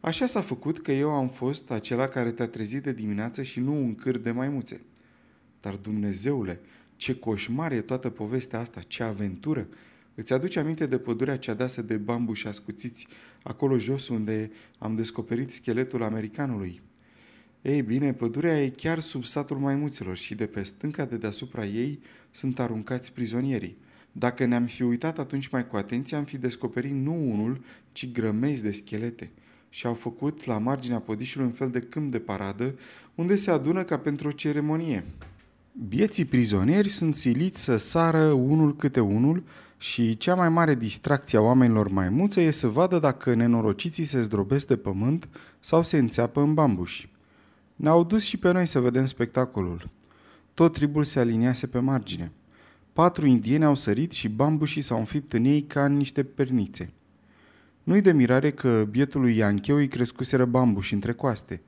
Așa 0.00 0.26
s-a 0.26 0.40
făcut 0.40 0.82
că 0.82 0.92
eu 0.92 1.10
am 1.10 1.28
fost 1.28 1.70
acela 1.70 2.08
care 2.08 2.32
te-a 2.32 2.48
trezit 2.48 2.82
de 2.82 2.92
dimineață 2.92 3.42
și 3.42 3.60
nu 3.60 3.74
un 3.74 3.94
câr 3.94 4.16
de 4.16 4.30
maimuțe. 4.30 4.80
Dar, 5.60 5.74
Dumnezeule, 5.74 6.60
ce 6.96 7.14
coșmar 7.14 7.72
e 7.72 7.80
toată 7.80 8.10
povestea 8.10 8.58
asta, 8.58 8.80
ce 8.80 9.02
aventură! 9.02 9.68
Îți 10.14 10.32
aduce 10.32 10.58
aminte 10.58 10.86
de 10.86 10.98
pădurea 10.98 11.36
cea 11.36 11.54
deasă 11.54 11.82
de 11.82 11.96
bambu 11.96 12.32
și 12.32 12.46
ascuțiți, 12.46 13.06
acolo 13.42 13.78
jos 13.78 14.08
unde 14.08 14.50
am 14.78 14.96
descoperit 14.96 15.50
scheletul 15.50 16.02
americanului? 16.02 16.80
Ei 17.62 17.82
bine, 17.82 18.12
pădurea 18.12 18.62
e 18.62 18.68
chiar 18.68 18.98
sub 18.98 19.24
satul 19.24 19.58
maimuților 19.58 20.16
și 20.16 20.34
de 20.34 20.46
pe 20.46 20.62
stânca 20.62 21.04
de 21.04 21.16
deasupra 21.16 21.66
ei 21.66 22.00
sunt 22.30 22.58
aruncați 22.58 23.12
prizonierii. 23.12 23.86
Dacă 24.12 24.44
ne-am 24.44 24.64
fi 24.64 24.82
uitat 24.82 25.18
atunci 25.18 25.48
mai 25.48 25.66
cu 25.66 25.76
atenție, 25.76 26.16
am 26.16 26.24
fi 26.24 26.38
descoperit 26.38 26.92
nu 26.92 27.30
unul, 27.30 27.60
ci 27.92 28.12
grămezi 28.12 28.62
de 28.62 28.70
schelete 28.70 29.30
și 29.68 29.86
au 29.86 29.94
făcut 29.94 30.44
la 30.44 30.58
marginea 30.58 30.98
podișului 30.98 31.46
un 31.46 31.52
fel 31.52 31.70
de 31.70 31.80
câmp 31.80 32.12
de 32.12 32.18
paradă, 32.18 32.74
unde 33.14 33.36
se 33.36 33.50
adună 33.50 33.82
ca 33.82 33.98
pentru 33.98 34.28
o 34.28 34.32
ceremonie. 34.32 35.04
Bieții 35.88 36.24
prizonieri 36.24 36.88
sunt 36.88 37.14
siliți 37.14 37.62
să 37.62 37.76
sară 37.76 38.32
unul 38.32 38.76
câte 38.76 39.00
unul 39.00 39.44
și 39.78 40.16
cea 40.16 40.34
mai 40.34 40.48
mare 40.48 40.74
distracție 40.74 41.38
a 41.38 41.40
oamenilor 41.40 41.88
maimuță 41.88 42.40
e 42.40 42.50
să 42.50 42.68
vadă 42.68 42.98
dacă 42.98 43.34
nenorociții 43.34 44.04
se 44.04 44.20
zdrobesc 44.20 44.66
de 44.66 44.76
pământ 44.76 45.28
sau 45.60 45.82
se 45.82 45.98
înțeapă 45.98 46.40
în 46.40 46.54
bambuși. 46.54 47.08
Ne-au 47.76 48.04
dus 48.04 48.22
și 48.22 48.36
pe 48.36 48.52
noi 48.52 48.66
să 48.66 48.80
vedem 48.80 49.06
spectacolul. 49.06 49.90
Tot 50.54 50.72
tribul 50.72 51.04
se 51.04 51.18
aliniase 51.18 51.66
pe 51.66 51.78
margine. 51.78 52.32
Patru 52.98 53.26
indieni 53.26 53.64
au 53.64 53.74
sărit 53.74 54.12
și 54.12 54.28
bambușii 54.28 54.82
s-au 54.82 54.98
înfipt 54.98 55.32
în 55.32 55.44
ei 55.44 55.62
ca 55.62 55.84
în 55.84 55.96
niște 55.96 56.24
pernițe. 56.24 56.92
Nu-i 57.82 58.00
de 58.00 58.12
mirare 58.12 58.50
că 58.50 58.86
bietului 58.90 59.36
Iancheu 59.36 59.76
îi 59.76 59.88
crescuseră 59.88 60.44
bambuși 60.44 60.94
între 60.94 61.12
coaste. 61.12 61.62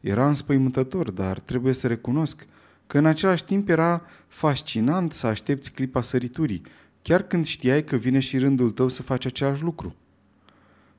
Era 0.00 0.28
înspăimântător, 0.28 1.10
dar 1.10 1.38
trebuie 1.38 1.72
să 1.72 1.86
recunosc 1.86 2.46
că 2.86 2.98
în 2.98 3.06
același 3.06 3.44
timp 3.44 3.68
era 3.68 4.02
fascinant 4.28 5.12
să 5.12 5.26
aștepți 5.26 5.72
clipa 5.72 6.00
săriturii, 6.00 6.62
chiar 7.02 7.22
când 7.22 7.44
știai 7.44 7.84
că 7.84 7.96
vine 7.96 8.18
și 8.18 8.38
rândul 8.38 8.70
tău 8.70 8.88
să 8.88 9.02
faci 9.02 9.26
același 9.26 9.62
lucru. 9.62 9.96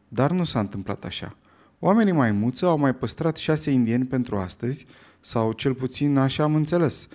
Dar 0.07 0.31
nu 0.31 0.43
s-a 0.43 0.59
întâmplat 0.59 1.05
așa. 1.05 1.37
Oamenii 1.79 2.13
maimuță 2.13 2.65
au 2.65 2.77
mai 2.77 2.95
păstrat 2.95 3.37
șase 3.37 3.71
indieni 3.71 4.05
pentru 4.05 4.35
astăzi, 4.37 4.85
sau 5.19 5.51
cel 5.51 5.73
puțin 5.73 6.17
așa 6.17 6.43
am 6.43 6.55
înțeles, 6.55 7.07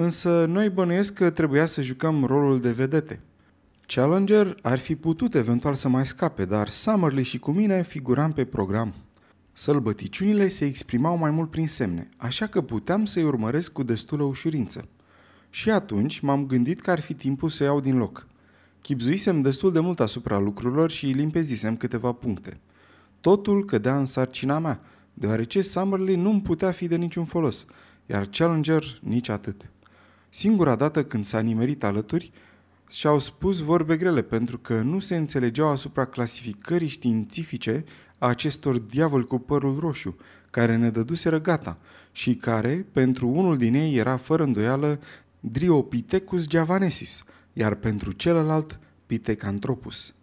însă 0.00 0.44
noi 0.44 0.70
bănuiesc 0.70 1.12
că 1.12 1.30
trebuia 1.30 1.66
să 1.66 1.82
jucăm 1.82 2.24
rolul 2.24 2.60
de 2.60 2.70
vedete. 2.70 3.20
Challenger 3.86 4.56
ar 4.62 4.78
fi 4.78 4.96
putut 4.96 5.34
eventual 5.34 5.74
să 5.74 5.88
mai 5.88 6.06
scape, 6.06 6.44
dar 6.44 6.68
Summerlee 6.68 7.22
și 7.22 7.38
cu 7.38 7.50
mine 7.50 7.82
figuram 7.82 8.32
pe 8.32 8.44
program. 8.44 8.94
Sălbăticiunile 9.52 10.48
se 10.48 10.64
exprimau 10.64 11.16
mai 11.16 11.30
mult 11.30 11.50
prin 11.50 11.66
semne, 11.66 12.08
așa 12.16 12.46
că 12.46 12.60
puteam 12.60 13.04
să-i 13.04 13.22
urmăresc 13.22 13.72
cu 13.72 13.82
destulă 13.82 14.22
ușurință. 14.22 14.88
Și 15.50 15.70
atunci 15.70 16.20
m-am 16.20 16.46
gândit 16.46 16.80
că 16.80 16.90
ar 16.90 17.00
fi 17.00 17.14
timpul 17.14 17.48
să 17.48 17.64
iau 17.64 17.80
din 17.80 17.96
loc. 17.96 18.26
Chipzuisem 18.82 19.40
destul 19.40 19.72
de 19.72 19.80
mult 19.80 20.00
asupra 20.00 20.38
lucrurilor 20.38 20.90
și 20.90 21.06
limpezisem 21.06 21.76
câteva 21.76 22.12
puncte. 22.12 22.60
Totul 23.20 23.64
cădea 23.64 23.98
în 23.98 24.04
sarcina 24.04 24.58
mea, 24.58 24.80
deoarece 25.14 25.62
Summerlee 25.62 26.16
nu-mi 26.16 26.40
putea 26.40 26.70
fi 26.70 26.86
de 26.86 26.96
niciun 26.96 27.24
folos, 27.24 27.64
iar 28.06 28.26
Challenger 28.26 28.98
nici 29.02 29.28
atât. 29.28 29.70
Singura 30.38 30.76
dată 30.76 31.04
când 31.04 31.24
s-a 31.24 31.40
nimerit 31.40 31.84
alături, 31.84 32.32
și-au 32.88 33.18
spus 33.18 33.58
vorbe 33.58 33.96
grele 33.96 34.22
pentru 34.22 34.58
că 34.58 34.80
nu 34.80 34.98
se 34.98 35.16
înțelegeau 35.16 35.68
asupra 35.68 36.04
clasificării 36.04 36.88
științifice 36.88 37.84
a 38.18 38.26
acestor 38.26 38.78
diavoli 38.78 39.26
cu 39.26 39.38
părul 39.38 39.78
roșu, 39.78 40.16
care 40.50 40.76
ne 40.76 40.90
dăduseră 40.90 41.40
gata 41.40 41.78
și 42.12 42.34
care, 42.34 42.86
pentru 42.92 43.28
unul 43.28 43.56
din 43.56 43.74
ei, 43.74 43.96
era 43.96 44.16
fără 44.16 44.42
îndoială 44.42 45.00
Dryopithecus 45.40 46.48
javanesis, 46.48 47.24
iar 47.52 47.74
pentru 47.74 48.12
celălalt 48.12 48.78
Pithecanthropus. 49.06 50.14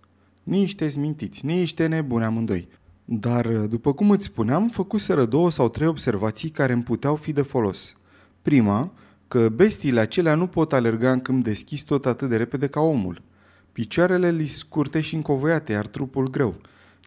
Niște 0.43 0.87
zmintiți, 0.87 1.45
niște 1.45 1.87
nebuni 1.87 2.23
amândoi. 2.23 2.67
Dar, 3.05 3.47
după 3.47 3.93
cum 3.93 4.09
îți 4.09 4.25
spuneam, 4.25 4.69
făcuseră 4.69 5.25
două 5.25 5.51
sau 5.51 5.69
trei 5.69 5.87
observații 5.87 6.49
care 6.49 6.73
îmi 6.73 6.83
puteau 6.83 7.15
fi 7.15 7.31
de 7.31 7.41
folos. 7.41 7.95
Prima, 8.41 8.93
că 9.27 9.49
bestiile 9.49 9.99
acelea 9.99 10.35
nu 10.35 10.47
pot 10.47 10.73
alerga 10.73 11.11
în 11.11 11.19
câmp 11.19 11.43
deschis 11.43 11.81
tot 11.81 12.05
atât 12.05 12.29
de 12.29 12.37
repede 12.37 12.67
ca 12.67 12.79
omul. 12.79 13.21
Picioarele 13.71 14.31
li 14.31 14.45
scurte 14.45 15.01
și 15.01 15.15
încovoiate, 15.15 15.71
iar 15.71 15.87
trupul 15.87 16.29
greu. 16.29 16.55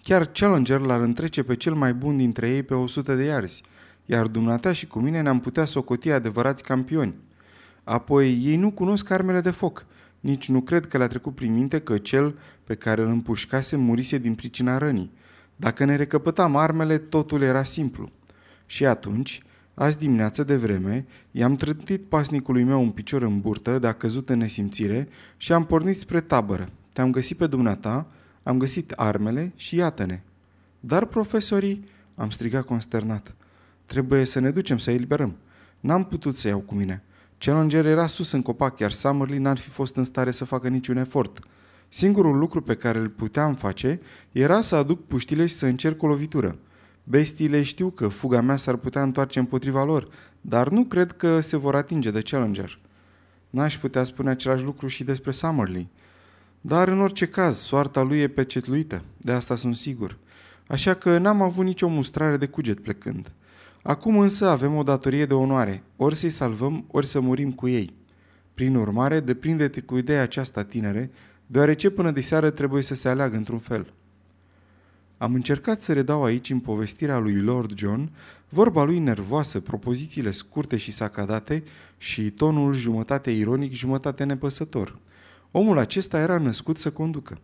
Chiar 0.02 0.26
Challenger 0.26 0.80
l-ar 0.80 1.00
întrece 1.00 1.42
pe 1.42 1.56
cel 1.56 1.74
mai 1.74 1.94
bun 1.94 2.16
dintre 2.16 2.50
ei 2.50 2.62
pe 2.62 2.74
100 2.74 3.14
de 3.14 3.24
iarzi, 3.24 3.62
iar 4.06 4.26
dumneata 4.26 4.72
și 4.72 4.86
cu 4.86 4.98
mine 4.98 5.20
ne-am 5.20 5.40
putea 5.40 5.64
socoti 5.64 6.10
adevărați 6.10 6.62
campioni. 6.62 7.14
Apoi, 7.84 8.40
ei 8.42 8.56
nu 8.56 8.70
cunosc 8.70 9.10
armele 9.10 9.40
de 9.40 9.50
foc. 9.50 9.86
Nici 10.20 10.48
nu 10.48 10.60
cred 10.60 10.86
că 10.86 10.98
le-a 10.98 11.06
trecut 11.06 11.34
prin 11.34 11.52
minte 11.52 11.80
că 11.80 11.98
cel 11.98 12.38
pe 12.64 12.74
care 12.74 13.02
îl 13.02 13.08
împușcase 13.08 13.76
murise 13.76 14.18
din 14.18 14.34
pricina 14.34 14.78
rănii. 14.78 15.12
Dacă 15.56 15.84
ne 15.84 15.96
recăpătam 15.96 16.56
armele, 16.56 16.98
totul 16.98 17.42
era 17.42 17.62
simplu. 17.62 18.10
Și 18.66 18.86
atunci, 18.86 19.42
Azi 19.78 19.98
dimineață 19.98 20.44
de 20.44 20.56
vreme, 20.56 21.06
i-am 21.30 21.56
trântit 21.56 22.04
pasnicului 22.04 22.62
meu 22.62 22.80
un 22.80 22.90
picior 22.90 23.22
în 23.22 23.40
burtă, 23.40 23.78
de 23.78 23.86
a 23.86 23.92
căzut 23.92 24.28
în 24.28 24.38
nesimțire 24.38 25.08
și 25.36 25.52
am 25.52 25.64
pornit 25.64 25.98
spre 25.98 26.20
tabără. 26.20 26.70
Te-am 26.92 27.10
găsit 27.10 27.36
pe 27.36 27.46
dumneata, 27.46 28.06
am 28.42 28.58
găsit 28.58 28.90
armele 28.90 29.52
și 29.56 29.76
iată-ne. 29.76 30.20
Dar 30.80 31.04
profesorii, 31.04 31.84
am 32.14 32.30
strigat 32.30 32.64
consternat, 32.64 33.34
trebuie 33.84 34.24
să 34.24 34.40
ne 34.40 34.50
ducem 34.50 34.78
să 34.78 34.90
eliberăm. 34.90 35.36
N-am 35.80 36.04
putut 36.04 36.36
să 36.36 36.48
iau 36.48 36.58
cu 36.58 36.74
mine. 36.74 37.02
Challenger 37.38 37.86
era 37.86 38.06
sus 38.06 38.32
în 38.32 38.42
copac, 38.42 38.78
iar 38.78 38.90
Summerlee 38.90 39.38
n-ar 39.38 39.58
fi 39.58 39.68
fost 39.68 39.96
în 39.96 40.04
stare 40.04 40.30
să 40.30 40.44
facă 40.44 40.68
niciun 40.68 40.96
efort. 40.96 41.38
Singurul 41.88 42.38
lucru 42.38 42.62
pe 42.62 42.74
care 42.74 42.98
îl 42.98 43.08
puteam 43.08 43.54
face 43.54 44.00
era 44.32 44.60
să 44.60 44.74
aduc 44.74 45.06
puștile 45.06 45.46
și 45.46 45.54
să 45.54 45.66
încerc 45.66 46.02
o 46.02 46.06
lovitură. 46.06 46.58
Bestiile 47.10 47.62
știu 47.62 47.90
că 47.90 48.08
fuga 48.08 48.40
mea 48.40 48.56
s-ar 48.56 48.76
putea 48.76 49.02
întoarce 49.02 49.38
împotriva 49.38 49.84
lor, 49.84 50.08
dar 50.40 50.68
nu 50.68 50.84
cred 50.84 51.12
că 51.12 51.40
se 51.40 51.56
vor 51.56 51.74
atinge 51.74 52.10
de 52.10 52.20
Challenger. 52.20 52.78
N-aș 53.50 53.78
putea 53.78 54.04
spune 54.04 54.30
același 54.30 54.64
lucru 54.64 54.86
și 54.86 55.04
despre 55.04 55.30
Summerlee. 55.30 55.88
Dar 56.60 56.88
în 56.88 57.00
orice 57.00 57.26
caz, 57.26 57.56
soarta 57.56 58.02
lui 58.02 58.18
e 58.18 58.28
pecetluită, 58.28 59.02
de 59.16 59.32
asta 59.32 59.56
sunt 59.56 59.76
sigur. 59.76 60.16
Așa 60.66 60.94
că 60.94 61.18
n-am 61.18 61.42
avut 61.42 61.64
nicio 61.64 61.88
mustrare 61.88 62.36
de 62.36 62.46
cuget 62.46 62.80
plecând. 62.80 63.32
Acum 63.82 64.18
însă 64.18 64.48
avem 64.48 64.74
o 64.74 64.82
datorie 64.82 65.26
de 65.26 65.34
onoare, 65.34 65.82
ori 65.96 66.14
să-i 66.14 66.30
salvăm, 66.30 66.84
ori 66.90 67.06
să 67.06 67.20
murim 67.20 67.52
cu 67.52 67.68
ei. 67.68 67.94
Prin 68.54 68.74
urmare, 68.74 69.20
deprinde-te 69.20 69.80
cu 69.80 69.96
ideea 69.96 70.22
aceasta, 70.22 70.64
tinere, 70.64 71.10
deoarece 71.46 71.90
până 71.90 72.10
de 72.10 72.20
seară 72.20 72.50
trebuie 72.50 72.82
să 72.82 72.94
se 72.94 73.08
aleagă 73.08 73.36
într-un 73.36 73.58
fel. 73.58 73.92
Am 75.18 75.34
încercat 75.34 75.80
să 75.80 75.92
redau 75.92 76.24
aici, 76.24 76.50
în 76.50 76.60
povestirea 76.60 77.18
lui 77.18 77.40
Lord 77.40 77.78
John, 77.78 78.10
vorba 78.48 78.84
lui 78.84 78.98
nervoasă, 78.98 79.60
propozițiile 79.60 80.30
scurte 80.30 80.76
și 80.76 80.92
sacadate 80.92 81.62
și 81.96 82.30
tonul 82.30 82.72
jumătate 82.72 83.30
ironic, 83.30 83.72
jumătate 83.72 84.24
nepăsător. 84.24 84.98
Omul 85.50 85.78
acesta 85.78 86.20
era 86.20 86.38
născut 86.38 86.78
să 86.78 86.90
conducă. 86.90 87.38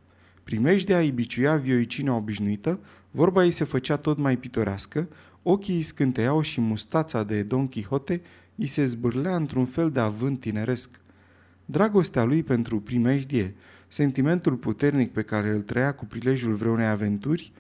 Primejdea 0.45 0.99
îi 0.99 1.11
biciuia 1.11 1.57
vioicinea 1.57 2.14
obișnuită, 2.14 2.81
vorba 3.11 3.45
ei 3.45 3.50
se 3.50 3.64
făcea 3.64 3.97
tot 3.97 4.19
mai 4.19 4.37
pitorească, 4.37 5.09
ochii 5.43 5.75
îi 5.75 5.83
scânteiau 5.83 6.40
și 6.40 6.61
mustața 6.61 7.25
de 7.25 7.43
Don 7.43 7.69
Quixote 7.69 8.23
îi 8.54 8.66
se 8.66 8.85
zbârlea 8.85 9.37
într-un 9.37 9.66
fel 9.66 9.90
de 9.90 10.00
avânt 10.00 10.40
tineresc. 10.40 10.90
Dragostea 11.64 12.25
lui 12.25 12.43
pentru 12.43 12.81
primejdie, 12.81 13.54
sentimentul 13.88 14.54
puternic 14.54 15.12
pe 15.12 15.23
care 15.23 15.50
îl 15.50 15.61
trăia 15.61 15.93
cu 15.93 16.04
prilejul 16.04 16.54
vreunei 16.54 16.87
aventuri, 16.87 17.52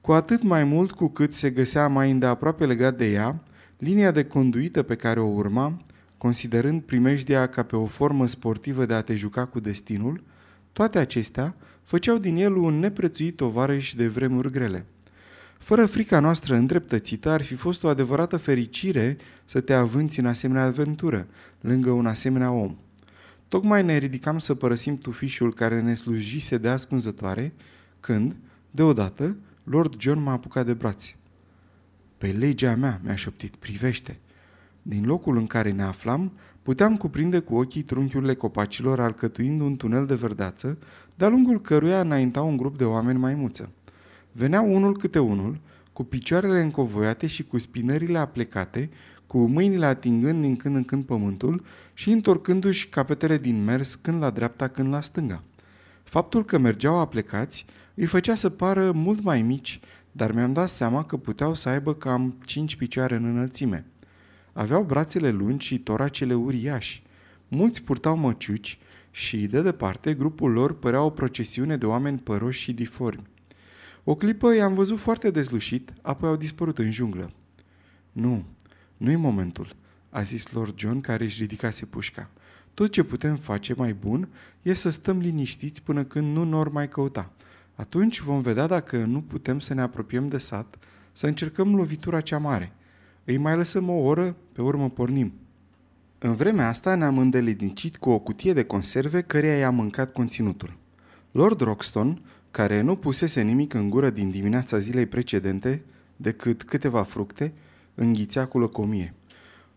cu 0.00 0.12
atât 0.12 0.42
mai 0.42 0.64
mult 0.64 0.92
cu 0.92 1.08
cât 1.08 1.34
se 1.34 1.50
găsea 1.50 1.88
mai 1.88 2.10
îndeaproape 2.10 2.66
legat 2.66 2.96
de 2.96 3.10
ea, 3.10 3.42
linia 3.78 4.10
de 4.10 4.24
conduită 4.24 4.82
pe 4.82 4.94
care 4.94 5.20
o 5.20 5.26
urma, 5.26 5.76
considerând 6.18 6.82
primejdia 6.82 7.46
ca 7.46 7.62
pe 7.62 7.76
o 7.76 7.84
formă 7.84 8.26
sportivă 8.26 8.86
de 8.86 8.94
a 8.94 9.00
te 9.00 9.14
juca 9.14 9.46
cu 9.46 9.60
destinul, 9.60 10.22
toate 10.72 10.98
acestea 10.98 11.54
făceau 11.82 12.18
din 12.18 12.36
el 12.36 12.56
un 12.56 12.78
neprețuit 12.78 13.36
tovarăș 13.36 13.94
de 13.94 14.08
vremuri 14.08 14.50
grele. 14.50 14.86
Fără 15.58 15.86
frica 15.86 16.20
noastră 16.20 16.54
îndreptățită, 16.54 17.30
ar 17.30 17.42
fi 17.42 17.54
fost 17.54 17.84
o 17.84 17.88
adevărată 17.88 18.36
fericire 18.36 19.16
să 19.44 19.60
te 19.60 19.72
avânți 19.72 20.18
în 20.18 20.26
asemenea 20.26 20.64
aventură, 20.64 21.26
lângă 21.60 21.90
un 21.90 22.06
asemenea 22.06 22.50
om. 22.50 22.76
Tocmai 23.48 23.84
ne 23.84 23.96
ridicam 23.96 24.38
să 24.38 24.54
părăsim 24.54 24.98
tufișul 24.98 25.54
care 25.54 25.80
ne 25.80 25.94
slujise 25.94 26.58
de 26.58 26.68
ascunzătoare, 26.68 27.52
când, 28.00 28.36
deodată, 28.70 29.36
Lord 29.70 30.00
John 30.00 30.22
m-a 30.22 30.32
apucat 30.32 30.66
de 30.66 30.74
brațe. 30.74 31.16
Pe 32.18 32.26
legea 32.26 32.74
mea, 32.74 33.00
mi-a 33.04 33.14
șoptit, 33.14 33.56
privește. 33.56 34.18
Din 34.82 35.04
locul 35.04 35.36
în 35.36 35.46
care 35.46 35.70
ne 35.70 35.82
aflam, 35.82 36.32
puteam 36.62 36.96
cuprinde 36.96 37.38
cu 37.38 37.54
ochii 37.54 37.82
trunchiurile 37.82 38.34
copacilor 38.34 39.00
alcătuind 39.00 39.60
un 39.60 39.76
tunel 39.76 40.06
de 40.06 40.14
verdeață, 40.14 40.78
de-a 41.14 41.28
lungul 41.28 41.60
căruia 41.60 42.00
înaintau 42.00 42.48
un 42.48 42.56
grup 42.56 42.78
de 42.78 42.84
oameni 42.84 43.18
maimuță. 43.18 43.70
Veneau 44.32 44.74
unul 44.74 44.96
câte 44.96 45.18
unul, 45.18 45.60
cu 45.92 46.04
picioarele 46.04 46.60
încovoiate 46.60 47.26
și 47.26 47.44
cu 47.44 47.58
spinările 47.58 48.18
aplecate, 48.18 48.90
cu 49.26 49.38
mâinile 49.38 49.86
atingând 49.86 50.42
din 50.42 50.56
când 50.56 50.76
în 50.76 50.84
când 50.84 51.04
pământul 51.04 51.64
și 51.94 52.10
întorcându-și 52.10 52.88
capetele 52.88 53.38
din 53.38 53.64
mers 53.64 53.94
când 53.94 54.22
la 54.22 54.30
dreapta, 54.30 54.68
când 54.68 54.92
la 54.92 55.00
stânga. 55.00 55.42
Faptul 56.02 56.44
că 56.44 56.58
mergeau 56.58 56.98
aplecați 56.98 57.66
îi 57.94 58.06
făcea 58.06 58.34
să 58.34 58.48
pară 58.48 58.92
mult 58.92 59.22
mai 59.22 59.42
mici, 59.42 59.80
dar 60.12 60.32
mi-am 60.32 60.52
dat 60.52 60.68
seama 60.68 61.04
că 61.04 61.16
puteau 61.16 61.54
să 61.54 61.68
aibă 61.68 61.94
cam 61.94 62.36
cinci 62.44 62.76
picioare 62.76 63.16
în 63.16 63.24
înălțime. 63.24 63.84
Aveau 64.52 64.82
brațele 64.82 65.30
lungi 65.30 65.66
și 65.66 65.78
toracele 65.78 66.34
uriași. 66.34 67.02
Mulți 67.48 67.82
purtau 67.82 68.16
măciuci 68.16 68.78
și, 69.10 69.46
de 69.46 69.62
departe, 69.62 70.14
grupul 70.14 70.50
lor 70.50 70.78
părea 70.78 71.02
o 71.02 71.10
procesiune 71.10 71.76
de 71.76 71.86
oameni 71.86 72.18
păroși 72.18 72.62
și 72.62 72.72
diformi. 72.72 73.26
O 74.04 74.14
clipă 74.14 74.54
i-am 74.54 74.74
văzut 74.74 74.98
foarte 74.98 75.30
dezlușit, 75.30 75.92
apoi 76.02 76.28
au 76.28 76.36
dispărut 76.36 76.78
în 76.78 76.90
junglă. 76.90 77.32
Nu, 78.12 78.44
nu-i 78.96 79.16
momentul, 79.16 79.76
a 80.10 80.22
zis 80.22 80.52
Lord 80.52 80.78
John 80.78 81.00
care 81.00 81.24
își 81.24 81.40
ridicase 81.40 81.84
pușca. 81.84 82.30
Tot 82.74 82.90
ce 82.90 83.02
putem 83.02 83.36
face 83.36 83.74
mai 83.74 83.94
bun 83.94 84.28
e 84.62 84.72
să 84.72 84.90
stăm 84.90 85.18
liniștiți 85.18 85.82
până 85.82 86.04
când 86.04 86.36
nu 86.36 86.44
nor 86.44 86.68
mai 86.68 86.88
căuta. 86.88 87.32
Atunci 87.80 88.20
vom 88.20 88.40
vedea 88.40 88.66
dacă 88.66 88.96
nu 88.96 89.20
putem 89.20 89.58
să 89.58 89.74
ne 89.74 89.80
apropiem 89.80 90.28
de 90.28 90.38
sat, 90.38 90.78
să 91.12 91.26
încercăm 91.26 91.74
lovitura 91.74 92.20
cea 92.20 92.38
mare. 92.38 92.72
Îi 93.24 93.36
mai 93.36 93.56
lăsăm 93.56 93.88
o 93.88 93.92
oră, 93.92 94.36
pe 94.52 94.62
urmă 94.62 94.90
pornim. 94.90 95.32
În 96.18 96.34
vremea 96.34 96.68
asta 96.68 96.94
ne-am 96.94 97.18
îndelinicit 97.18 97.96
cu 97.96 98.10
o 98.10 98.18
cutie 98.18 98.52
de 98.52 98.64
conserve 98.64 99.20
căreia 99.20 99.56
i-am 99.56 99.74
mâncat 99.74 100.12
conținutul. 100.12 100.76
Lord 101.30 101.60
Roxton, 101.60 102.22
care 102.50 102.80
nu 102.80 102.96
pusese 102.96 103.40
nimic 103.40 103.74
în 103.74 103.90
gură 103.90 104.10
din 104.10 104.30
dimineața 104.30 104.78
zilei 104.78 105.06
precedente, 105.06 105.82
decât 106.16 106.62
câteva 106.62 107.02
fructe, 107.02 107.52
înghițea 107.94 108.46
cu 108.46 108.58
lăcomie. 108.58 109.14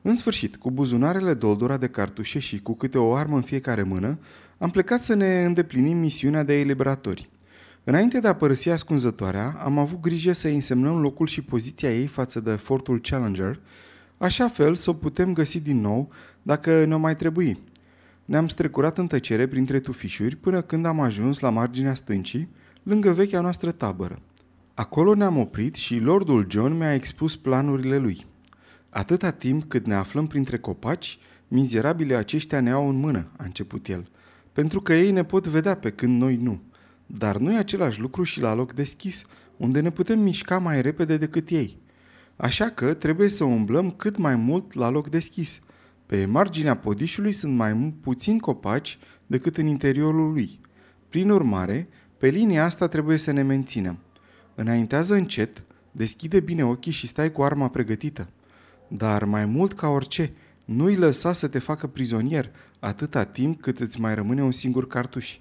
În 0.01 0.15
sfârșit, 0.15 0.55
cu 0.55 0.71
buzunarele 0.71 1.33
doldora 1.33 1.77
de 1.77 1.87
cartușe 1.87 2.39
și 2.39 2.61
cu 2.61 2.73
câte 2.73 2.97
o 2.97 3.13
armă 3.13 3.35
în 3.35 3.41
fiecare 3.41 3.83
mână, 3.83 4.19
am 4.57 4.69
plecat 4.69 5.03
să 5.03 5.13
ne 5.13 5.43
îndeplinim 5.45 5.97
misiunea 5.97 6.43
de 6.43 6.59
eliberatori. 6.59 7.31
Înainte 7.85 8.19
de 8.19 8.27
a 8.27 8.35
părăsi 8.35 8.69
ascunzătoarea, 8.69 9.55
am 9.63 9.77
avut 9.77 9.99
grijă 9.99 10.31
să 10.31 10.47
însemnăm 10.47 11.01
locul 11.01 11.27
și 11.27 11.41
poziția 11.41 11.93
ei 11.93 12.07
față 12.07 12.39
de 12.39 12.51
fortul 12.51 12.99
Challenger, 13.01 13.59
așa 14.17 14.47
fel 14.47 14.75
să 14.75 14.89
o 14.89 14.93
putem 14.93 15.33
găsi 15.33 15.59
din 15.59 15.81
nou 15.81 16.11
dacă 16.41 16.85
ne-o 16.85 16.97
mai 16.97 17.15
trebui. 17.15 17.59
Ne-am 18.25 18.47
strecurat 18.47 18.97
în 18.97 19.07
tăcere 19.07 19.47
printre 19.47 19.79
tufișuri 19.79 20.35
până 20.35 20.61
când 20.61 20.85
am 20.85 20.99
ajuns 20.99 21.39
la 21.39 21.49
marginea 21.49 21.93
stâncii, 21.93 22.49
lângă 22.83 23.11
vechea 23.11 23.41
noastră 23.41 23.71
tabără. 23.71 24.21
Acolo 24.73 25.13
ne-am 25.13 25.37
oprit 25.37 25.75
și 25.75 25.99
Lordul 25.99 26.45
John 26.49 26.77
mi-a 26.77 26.93
expus 26.93 27.35
planurile 27.35 27.97
lui. 27.97 28.25
Atâta 28.89 29.31
timp 29.31 29.63
cât 29.63 29.85
ne 29.85 29.95
aflăm 29.95 30.27
printre 30.27 30.57
copaci, 30.57 31.19
mizerabile 31.47 32.15
aceștia 32.15 32.59
ne 32.59 32.71
au 32.71 32.89
în 32.89 32.95
mână, 32.95 33.27
a 33.37 33.43
început 33.43 33.87
el, 33.87 34.07
pentru 34.53 34.81
că 34.81 34.93
ei 34.93 35.11
ne 35.11 35.23
pot 35.23 35.47
vedea 35.47 35.75
pe 35.75 35.89
când 35.89 36.21
noi 36.21 36.35
nu. 36.35 36.61
Dar 37.05 37.37
nu 37.37 37.53
e 37.53 37.57
același 37.57 37.99
lucru 37.99 38.23
și 38.23 38.39
la 38.39 38.53
loc 38.53 38.73
deschis, 38.73 39.25
unde 39.57 39.79
ne 39.79 39.89
putem 39.89 40.19
mișca 40.19 40.57
mai 40.57 40.81
repede 40.81 41.17
decât 41.17 41.49
ei. 41.49 41.81
Așa 42.35 42.69
că 42.69 42.93
trebuie 42.93 43.29
să 43.29 43.43
umblăm 43.43 43.91
cât 43.91 44.17
mai 44.17 44.35
mult 44.35 44.73
la 44.73 44.89
loc 44.89 45.09
deschis. 45.09 45.59
Pe 46.05 46.25
marginea 46.25 46.77
podișului 46.77 47.31
sunt 47.31 47.55
mai 47.55 47.93
puțini 48.01 48.39
copaci 48.39 48.97
decât 49.27 49.57
în 49.57 49.67
interiorul 49.67 50.31
lui. 50.31 50.59
Prin 51.09 51.29
urmare, 51.29 51.87
pe 52.17 52.27
linia 52.27 52.65
asta 52.65 52.87
trebuie 52.87 53.17
să 53.17 53.31
ne 53.31 53.41
menținem. 53.41 53.97
Înaintează 54.55 55.13
încet, 55.13 55.63
deschide 55.91 56.39
bine 56.39 56.65
ochii 56.65 56.91
și 56.91 57.07
stai 57.07 57.31
cu 57.31 57.43
arma 57.43 57.67
pregătită. 57.69 58.29
Dar 58.87 59.23
mai 59.23 59.45
mult 59.45 59.73
ca 59.73 59.87
orice, 59.87 60.33
nu-i 60.65 60.95
lăsa 60.95 61.33
să 61.33 61.47
te 61.47 61.59
facă 61.59 61.87
prizonier 61.87 62.51
atâta 62.79 63.23
timp 63.23 63.61
cât 63.61 63.79
îți 63.79 63.99
mai 63.99 64.15
rămâne 64.15 64.43
un 64.43 64.51
singur 64.51 64.87
cartuș. 64.87 65.37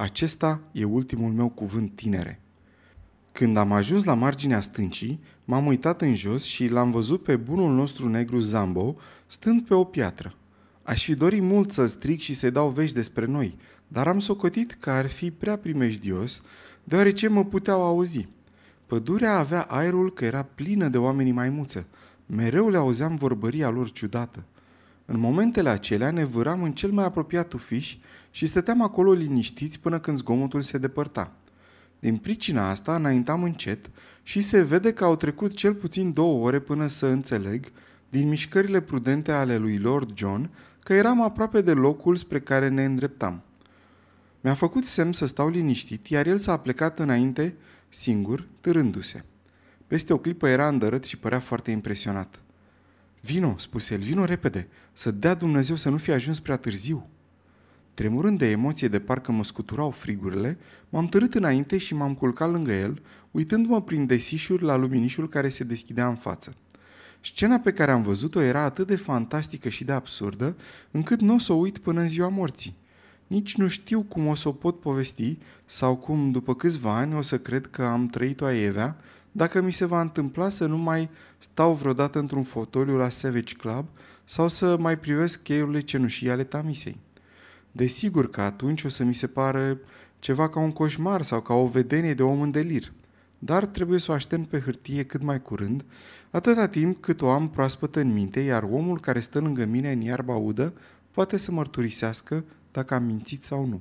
Acesta 0.00 0.60
e 0.72 0.84
ultimul 0.84 1.30
meu 1.30 1.48
cuvânt, 1.48 1.92
tinere. 1.94 2.40
Când 3.32 3.56
am 3.56 3.72
ajuns 3.72 4.04
la 4.04 4.14
marginea 4.14 4.60
stâncii, 4.60 5.20
m-am 5.44 5.66
uitat 5.66 6.00
în 6.00 6.14
jos 6.14 6.42
și 6.42 6.68
l-am 6.68 6.90
văzut 6.90 7.22
pe 7.22 7.36
bunul 7.36 7.74
nostru 7.74 8.08
negru 8.08 8.38
Zambo 8.38 8.94
stând 9.26 9.62
pe 9.62 9.74
o 9.74 9.84
piatră. 9.84 10.34
Aș 10.82 11.04
fi 11.04 11.14
dorit 11.14 11.42
mult 11.42 11.72
să 11.72 11.86
strig 11.86 12.20
și 12.20 12.34
să-i 12.34 12.50
dau 12.50 12.68
vești 12.68 12.94
despre 12.94 13.26
noi, 13.26 13.56
dar 13.88 14.08
am 14.08 14.18
socotit 14.18 14.72
că 14.72 14.90
ar 14.90 15.08
fi 15.08 15.30
prea 15.30 15.56
primejdios, 15.56 16.42
deoarece 16.84 17.28
mă 17.28 17.44
puteau 17.44 17.82
auzi. 17.82 18.28
Pădurea 18.86 19.38
avea 19.38 19.62
aerul 19.62 20.12
că 20.12 20.24
era 20.24 20.42
plină 20.42 20.88
de 20.88 20.98
oamenii 20.98 21.32
maimuță. 21.32 21.86
Mereu 22.26 22.68
le 22.68 22.76
auzeam 22.76 23.14
vorbăria 23.14 23.70
lor 23.70 23.90
ciudată. 23.90 24.44
În 25.12 25.20
momentele 25.20 25.68
acelea 25.68 26.10
ne 26.10 26.24
vâram 26.24 26.62
în 26.62 26.72
cel 26.72 26.90
mai 26.90 27.04
apropiat 27.04 27.48
tufiș 27.48 27.96
și 28.30 28.46
stăteam 28.46 28.82
acolo 28.82 29.12
liniștiți 29.12 29.80
până 29.80 29.98
când 29.98 30.16
zgomotul 30.16 30.62
se 30.62 30.78
depărta. 30.78 31.32
Din 31.98 32.16
pricina 32.16 32.68
asta 32.68 32.94
înaintam 32.94 33.42
încet 33.42 33.90
și 34.22 34.40
se 34.40 34.62
vede 34.62 34.92
că 34.92 35.04
au 35.04 35.16
trecut 35.16 35.54
cel 35.54 35.74
puțin 35.74 36.12
două 36.12 36.46
ore 36.46 36.58
până 36.58 36.86
să 36.86 37.06
înțeleg, 37.06 37.72
din 38.08 38.28
mișcările 38.28 38.80
prudente 38.80 39.32
ale 39.32 39.56
lui 39.56 39.78
Lord 39.78 40.16
John, 40.16 40.50
că 40.80 40.94
eram 40.94 41.22
aproape 41.22 41.60
de 41.60 41.72
locul 41.72 42.16
spre 42.16 42.40
care 42.40 42.68
ne 42.68 42.84
îndreptam. 42.84 43.42
Mi-a 44.40 44.54
făcut 44.54 44.86
semn 44.86 45.12
să 45.12 45.26
stau 45.26 45.48
liniștit, 45.48 46.06
iar 46.06 46.26
el 46.26 46.36
s-a 46.36 46.56
plecat 46.56 46.98
înainte, 46.98 47.56
singur, 47.88 48.48
târându-se. 48.60 49.24
Peste 49.86 50.12
o 50.12 50.18
clipă 50.18 50.48
era 50.48 50.68
îndărât 50.68 51.04
și 51.04 51.18
părea 51.18 51.40
foarte 51.40 51.70
impresionat. 51.70 52.40
Vino, 53.20 53.54
spuse 53.58 53.94
el, 53.94 54.00
vino 54.00 54.24
repede, 54.24 54.68
să 54.92 55.10
dea 55.10 55.34
Dumnezeu 55.34 55.76
să 55.76 55.88
nu 55.88 55.96
fie 55.96 56.12
ajuns 56.12 56.40
prea 56.40 56.56
târziu. 56.56 57.08
Tremurând 57.94 58.38
de 58.38 58.50
emoție 58.50 58.88
de 58.88 59.00
parcă 59.00 59.32
mă 59.32 59.44
scuturau 59.44 59.90
frigurile, 59.90 60.58
m-am 60.88 61.06
târât 61.06 61.34
înainte 61.34 61.78
și 61.78 61.94
m-am 61.94 62.14
culcat 62.14 62.50
lângă 62.50 62.72
el, 62.72 63.02
uitându-mă 63.30 63.82
prin 63.82 64.06
desișuri 64.06 64.62
la 64.62 64.76
luminișul 64.76 65.28
care 65.28 65.48
se 65.48 65.64
deschidea 65.64 66.08
în 66.08 66.14
față. 66.14 66.54
Scena 67.20 67.58
pe 67.58 67.72
care 67.72 67.90
am 67.90 68.02
văzut-o 68.02 68.40
era 68.40 68.62
atât 68.62 68.86
de 68.86 68.96
fantastică 68.96 69.68
și 69.68 69.84
de 69.84 69.92
absurdă, 69.92 70.56
încât 70.90 71.20
nu 71.20 71.34
o 71.34 71.38
să 71.38 71.52
o 71.52 71.56
uit 71.56 71.78
până 71.78 72.00
în 72.00 72.08
ziua 72.08 72.28
morții. 72.28 72.76
Nici 73.26 73.56
nu 73.56 73.68
știu 73.68 74.02
cum 74.02 74.26
o 74.26 74.34
să 74.34 74.48
o 74.48 74.52
pot 74.52 74.80
povesti 74.80 75.38
sau 75.64 75.96
cum, 75.96 76.30
după 76.30 76.54
câțiva 76.54 76.96
ani, 76.96 77.14
o 77.14 77.22
să 77.22 77.38
cred 77.38 77.66
că 77.66 77.82
am 77.82 78.06
trăit-o 78.06 78.44
aievea, 78.44 78.96
dacă 79.32 79.60
mi 79.60 79.72
se 79.72 79.84
va 79.84 80.00
întâmpla 80.00 80.48
să 80.48 80.66
nu 80.66 80.76
mai 80.76 81.10
stau 81.38 81.72
vreodată 81.72 82.18
într-un 82.18 82.42
fotoliu 82.42 82.96
la 82.96 83.08
Savage 83.08 83.54
Club 83.54 83.86
sau 84.24 84.48
să 84.48 84.76
mai 84.76 84.98
privesc 84.98 85.42
cheiurile 85.42 85.80
cenușii 85.80 86.30
ale 86.30 86.44
tamisei. 86.44 86.98
Desigur 87.72 88.30
că 88.30 88.40
atunci 88.40 88.84
o 88.84 88.88
să 88.88 89.04
mi 89.04 89.14
se 89.14 89.26
pară 89.26 89.78
ceva 90.18 90.48
ca 90.48 90.60
un 90.60 90.72
coșmar 90.72 91.22
sau 91.22 91.40
ca 91.40 91.54
o 91.54 91.66
vedenie 91.66 92.14
de 92.14 92.22
om 92.22 92.40
în 92.40 92.50
delir. 92.50 92.92
Dar 93.38 93.66
trebuie 93.66 93.98
să 93.98 94.10
o 94.10 94.14
aștept 94.14 94.48
pe 94.48 94.60
hârtie 94.60 95.04
cât 95.04 95.22
mai 95.22 95.42
curând, 95.42 95.84
atâta 96.30 96.68
timp 96.68 97.02
cât 97.02 97.22
o 97.22 97.30
am 97.30 97.50
proaspătă 97.50 98.00
în 98.00 98.12
minte, 98.12 98.40
iar 98.40 98.62
omul 98.62 99.00
care 99.00 99.20
stă 99.20 99.38
lângă 99.38 99.64
mine 99.64 99.92
în 99.92 100.00
iarba 100.00 100.36
udă 100.36 100.72
poate 101.10 101.36
să 101.36 101.52
mărturisească 101.52 102.44
dacă 102.72 102.94
am 102.94 103.04
mințit 103.04 103.44
sau 103.44 103.66
nu. 103.66 103.80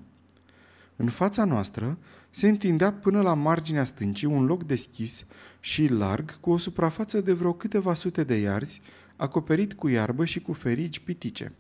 În 1.02 1.10
fața 1.10 1.44
noastră 1.44 1.98
se 2.30 2.48
întindea 2.48 2.94
până 2.94 3.22
la 3.22 3.34
marginea 3.34 3.84
stâncii 3.84 4.28
un 4.28 4.46
loc 4.46 4.64
deschis 4.64 5.26
și 5.60 5.88
larg 5.88 6.40
cu 6.40 6.52
o 6.52 6.58
suprafață 6.58 7.22
de 7.22 7.34
vreo 7.34 7.54
câteva 7.54 7.94
sute 7.94 8.24
de 8.24 8.36
iarzi, 8.36 8.82
acoperit 9.16 9.74
cu 9.74 9.88
iarbă 9.88 10.26
și 10.26 10.40
cu 10.40 10.54
ferigi 10.54 11.02
pitice. 11.02 11.52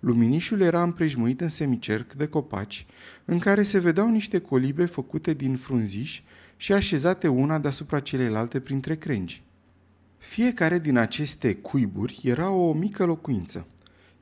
Luminișul 0.00 0.60
era 0.60 0.82
împrejmuit 0.82 1.40
în 1.40 1.48
semicerc 1.48 2.12
de 2.12 2.26
copaci, 2.26 2.86
în 3.24 3.38
care 3.38 3.62
se 3.62 3.78
vedeau 3.78 4.08
niște 4.08 4.38
colibe 4.38 4.84
făcute 4.84 5.32
din 5.32 5.56
frunziși 5.56 6.24
și 6.56 6.72
așezate 6.72 7.28
una 7.28 7.58
deasupra 7.58 8.00
celelalte 8.00 8.60
printre 8.60 8.96
crengi. 8.96 9.42
Fiecare 10.18 10.78
din 10.78 10.96
aceste 10.96 11.54
cuiburi 11.54 12.20
era 12.22 12.50
o 12.50 12.72
mică 12.72 13.04
locuință. 13.04 13.66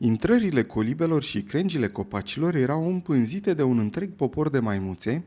Intrările 0.02 0.62
colibelor 0.62 1.22
și 1.22 1.42
crengile 1.42 1.88
copacilor 1.88 2.54
erau 2.54 2.88
împânzite 2.88 3.54
de 3.54 3.62
un 3.62 3.78
întreg 3.78 4.10
popor 4.12 4.50
de 4.50 4.58
maimuțe, 4.58 5.24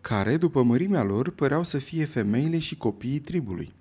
care, 0.00 0.36
după 0.36 0.62
mărimea 0.62 1.02
lor, 1.02 1.30
păreau 1.30 1.64
să 1.64 1.78
fie 1.78 2.04
femeile 2.04 2.58
și 2.58 2.76
copiii 2.76 3.18
tribului. 3.18 3.72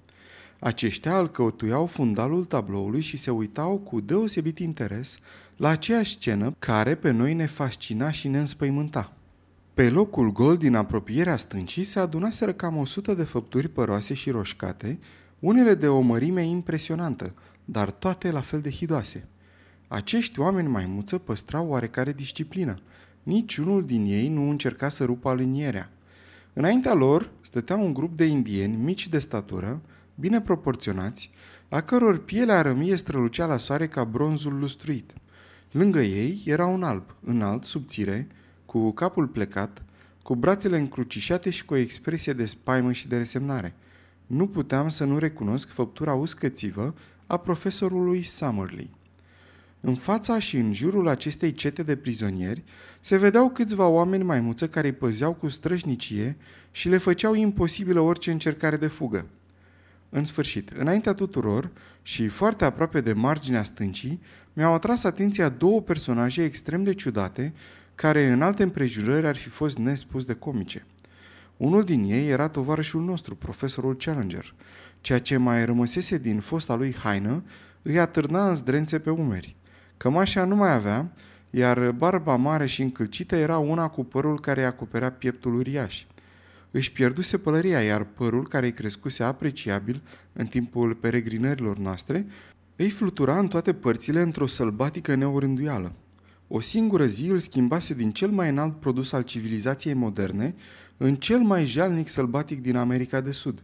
Aceștia 0.60 1.15
alcătuiau 1.15 1.86
fundalul 1.86 2.45
tabloului 2.45 3.02
și 3.02 3.17
se 3.17 3.32
uitau 3.32 3.78
cu 3.78 4.00
deosebit 4.00 4.60
interes 4.60 5.17
la 5.56 5.69
aceeași 5.69 6.12
scenă 6.12 6.56
care 6.60 6.95
pe 6.95 7.12
noi 7.12 7.34
ne 7.34 7.45
fascina 7.45 8.12
și 8.12 8.28
ne 8.28 8.39
înspăimânta. 8.39 9.13
Pe 9.73 9.89
locul 9.89 10.32
gol 10.32 10.58
din 10.58 10.76
apropierea 10.76 11.38
stâncii 11.38 11.84
se 11.84 12.00
adunaseră 12.00 12.54
cam 12.54 12.78
o 12.78 12.86
sută 12.86 13.13
de 13.13 13.23
făpturi 13.23 13.67
păroase 13.67 14.13
și 14.13 14.30
roșcate, 14.30 15.00
unele 15.39 15.73
de 15.73 15.88
o 15.88 16.00
mărime 16.00 16.45
impresionantă, 16.45 17.34
dar 17.65 17.91
toate 17.91 18.32
la 18.32 18.41
fel 18.41 18.62
de 18.62 18.71
hidoase. 18.71 19.28
Acești 19.88 20.39
oameni 20.39 20.67
maimuță 20.67 21.17
păstrau 21.17 21.67
oarecare 21.67 22.12
disciplină. 22.12 22.76
Niciunul 23.23 23.86
din 23.86 24.06
ei 24.06 24.28
nu 24.28 24.50
încerca 24.50 24.89
să 24.89 25.04
rupă 25.06 25.30
alinierea. 25.30 25.89
Înaintea 26.54 26.93
lor 26.93 27.30
stătea 27.41 27.76
un 27.76 27.93
grup 27.93 28.17
de 28.17 28.26
indieni 28.26 28.76
mici 28.76 29.08
de 29.08 29.19
statură, 29.19 29.82
bine 30.15 30.41
proporționați, 30.41 31.32
a 31.69 31.82
căror 31.82 32.23
pielea 32.23 32.62
rămie 32.62 32.95
strălucea 32.95 33.45
la 33.45 33.58
soare 33.58 33.88
ca 33.88 34.04
bronzul 34.04 34.60
lustruit. 34.60 35.13
Lângă 35.71 36.02
ei 36.02 36.41
era 36.45 36.65
un 36.65 36.84
alb, 36.84 37.15
înalt, 37.23 37.63
subțire, 37.63 38.28
cu 38.65 38.91
capul 38.91 39.28
plecat, 39.28 39.84
cu 40.23 40.36
brațele 40.36 40.78
încrucișate 40.78 41.50
și 41.50 41.65
cu 41.65 41.73
o 41.73 41.78
expresie 41.78 42.34
de 42.34 42.45
spaimă 42.45 42.91
și 42.91 43.08
de 43.08 43.17
resemnare. 43.17 43.76
Nu 44.26 44.47
puteam 44.47 44.89
să 44.89 45.04
nu 45.04 45.17
recunosc 45.17 45.69
făptura 45.69 46.13
uscățivă 46.13 46.95
a 47.28 47.38
profesorului 47.38 48.23
Summerlee. 48.23 48.89
În 49.80 49.96
fața 49.96 50.40
și 50.40 50.58
în 50.58 50.74
jurul 50.74 51.08
acestei 51.08 51.54
cete 51.54 51.84
de 51.84 51.96
prizonieri 51.96 52.63
se 53.00 53.18
vedeau 53.18 53.50
câțiva 53.50 53.88
oameni 53.88 54.24
maimuță 54.24 54.68
care 54.68 54.88
îi 54.88 54.94
păzeau 54.94 55.34
cu 55.34 55.48
străjnicie 55.48 56.38
și 56.72 56.90
le 56.90 56.98
făceau 56.98 57.34
imposibilă 57.34 58.00
orice 58.00 58.32
încercare 58.32 58.78
de 58.78 58.88
fugă. 58.88 59.26
În 60.10 60.24
sfârșit, 60.24 60.70
înaintea 60.70 61.13
tuturor 61.13 61.72
și 62.02 62.28
foarte 62.28 62.66
aproape 62.66 63.02
de 63.02 63.13
marginea 63.13 63.63
stâncii, 63.63 64.22
mi-au 64.54 64.74
atras 64.74 65.04
atenția 65.04 65.50
două 65.50 65.82
personaje 65.82 66.44
extrem 66.44 66.84
de 66.84 66.94
ciudate, 66.94 67.54
care 67.96 68.28
în 68.28 68.42
alte 68.42 68.63
împrejurări 68.63 69.28
ar 69.28 69.36
fi 69.36 69.50
fost 69.50 69.78
nespus 69.78 70.26
de 70.26 70.34
comice. 70.34 70.86
Unul 71.58 71.84
din 71.84 72.04
ei 72.04 72.30
era 72.30 72.48
tovarășul 72.48 73.04
nostru, 73.04 73.36
profesorul 73.36 73.96
Challenger. 73.96 74.54
Ceea 75.02 75.20
ce 75.20 75.38
mai 75.38 75.66
rămăsese 75.66 76.18
din 76.18 76.40
fosta 76.40 76.76
lui 76.76 76.96
haină 76.96 77.44
îi 77.82 78.00
atârna 78.00 78.50
în 78.50 78.56
zdrențe 78.56 79.00
pe 79.00 79.10
umeri. 79.10 79.56
Cămașa 79.97 80.45
nu 80.45 80.55
mai 80.55 80.73
avea, 80.73 81.12
iar 81.49 81.91
barba 81.91 82.36
mare 82.36 82.65
și 82.65 82.81
încălcită 82.81 83.36
era 83.36 83.57
una 83.57 83.88
cu 83.88 84.03
părul 84.03 84.39
care 84.39 84.60
îi 84.60 84.65
acoperea 84.65 85.12
pieptul 85.12 85.55
uriaș. 85.55 86.05
Își 86.71 86.91
pierduse 86.91 87.38
pălăria, 87.38 87.81
iar 87.81 88.03
părul, 88.03 88.47
care 88.47 88.65
îi 88.65 88.71
crescuse 88.71 89.23
apreciabil 89.23 90.01
în 90.33 90.45
timpul 90.45 90.93
peregrinărilor 90.95 91.77
noastre, 91.77 92.27
îi 92.75 92.89
flutura 92.89 93.39
în 93.39 93.47
toate 93.47 93.73
părțile 93.73 94.21
într-o 94.21 94.47
sălbatică 94.47 95.15
neorânduială. 95.15 95.91
O 96.47 96.60
singură 96.60 97.05
zi 97.05 97.29
îl 97.29 97.39
schimbase 97.39 97.93
din 97.93 98.12
cel 98.12 98.29
mai 98.29 98.49
înalt 98.49 98.79
produs 98.79 99.12
al 99.12 99.21
civilizației 99.21 99.93
moderne 99.93 100.55
în 100.97 101.15
cel 101.15 101.39
mai 101.39 101.65
jalnic 101.65 102.07
sălbatic 102.07 102.62
din 102.62 102.75
America 102.75 103.21
de 103.21 103.31
Sud. 103.31 103.62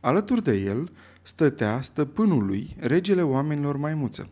Alături 0.00 0.42
de 0.42 0.56
el 0.56 0.90
stătea 1.22 1.80
stăpânul 1.80 2.46
lui, 2.46 2.76
regele 2.78 3.22
oamenilor 3.22 3.76
maimuță 3.76 4.28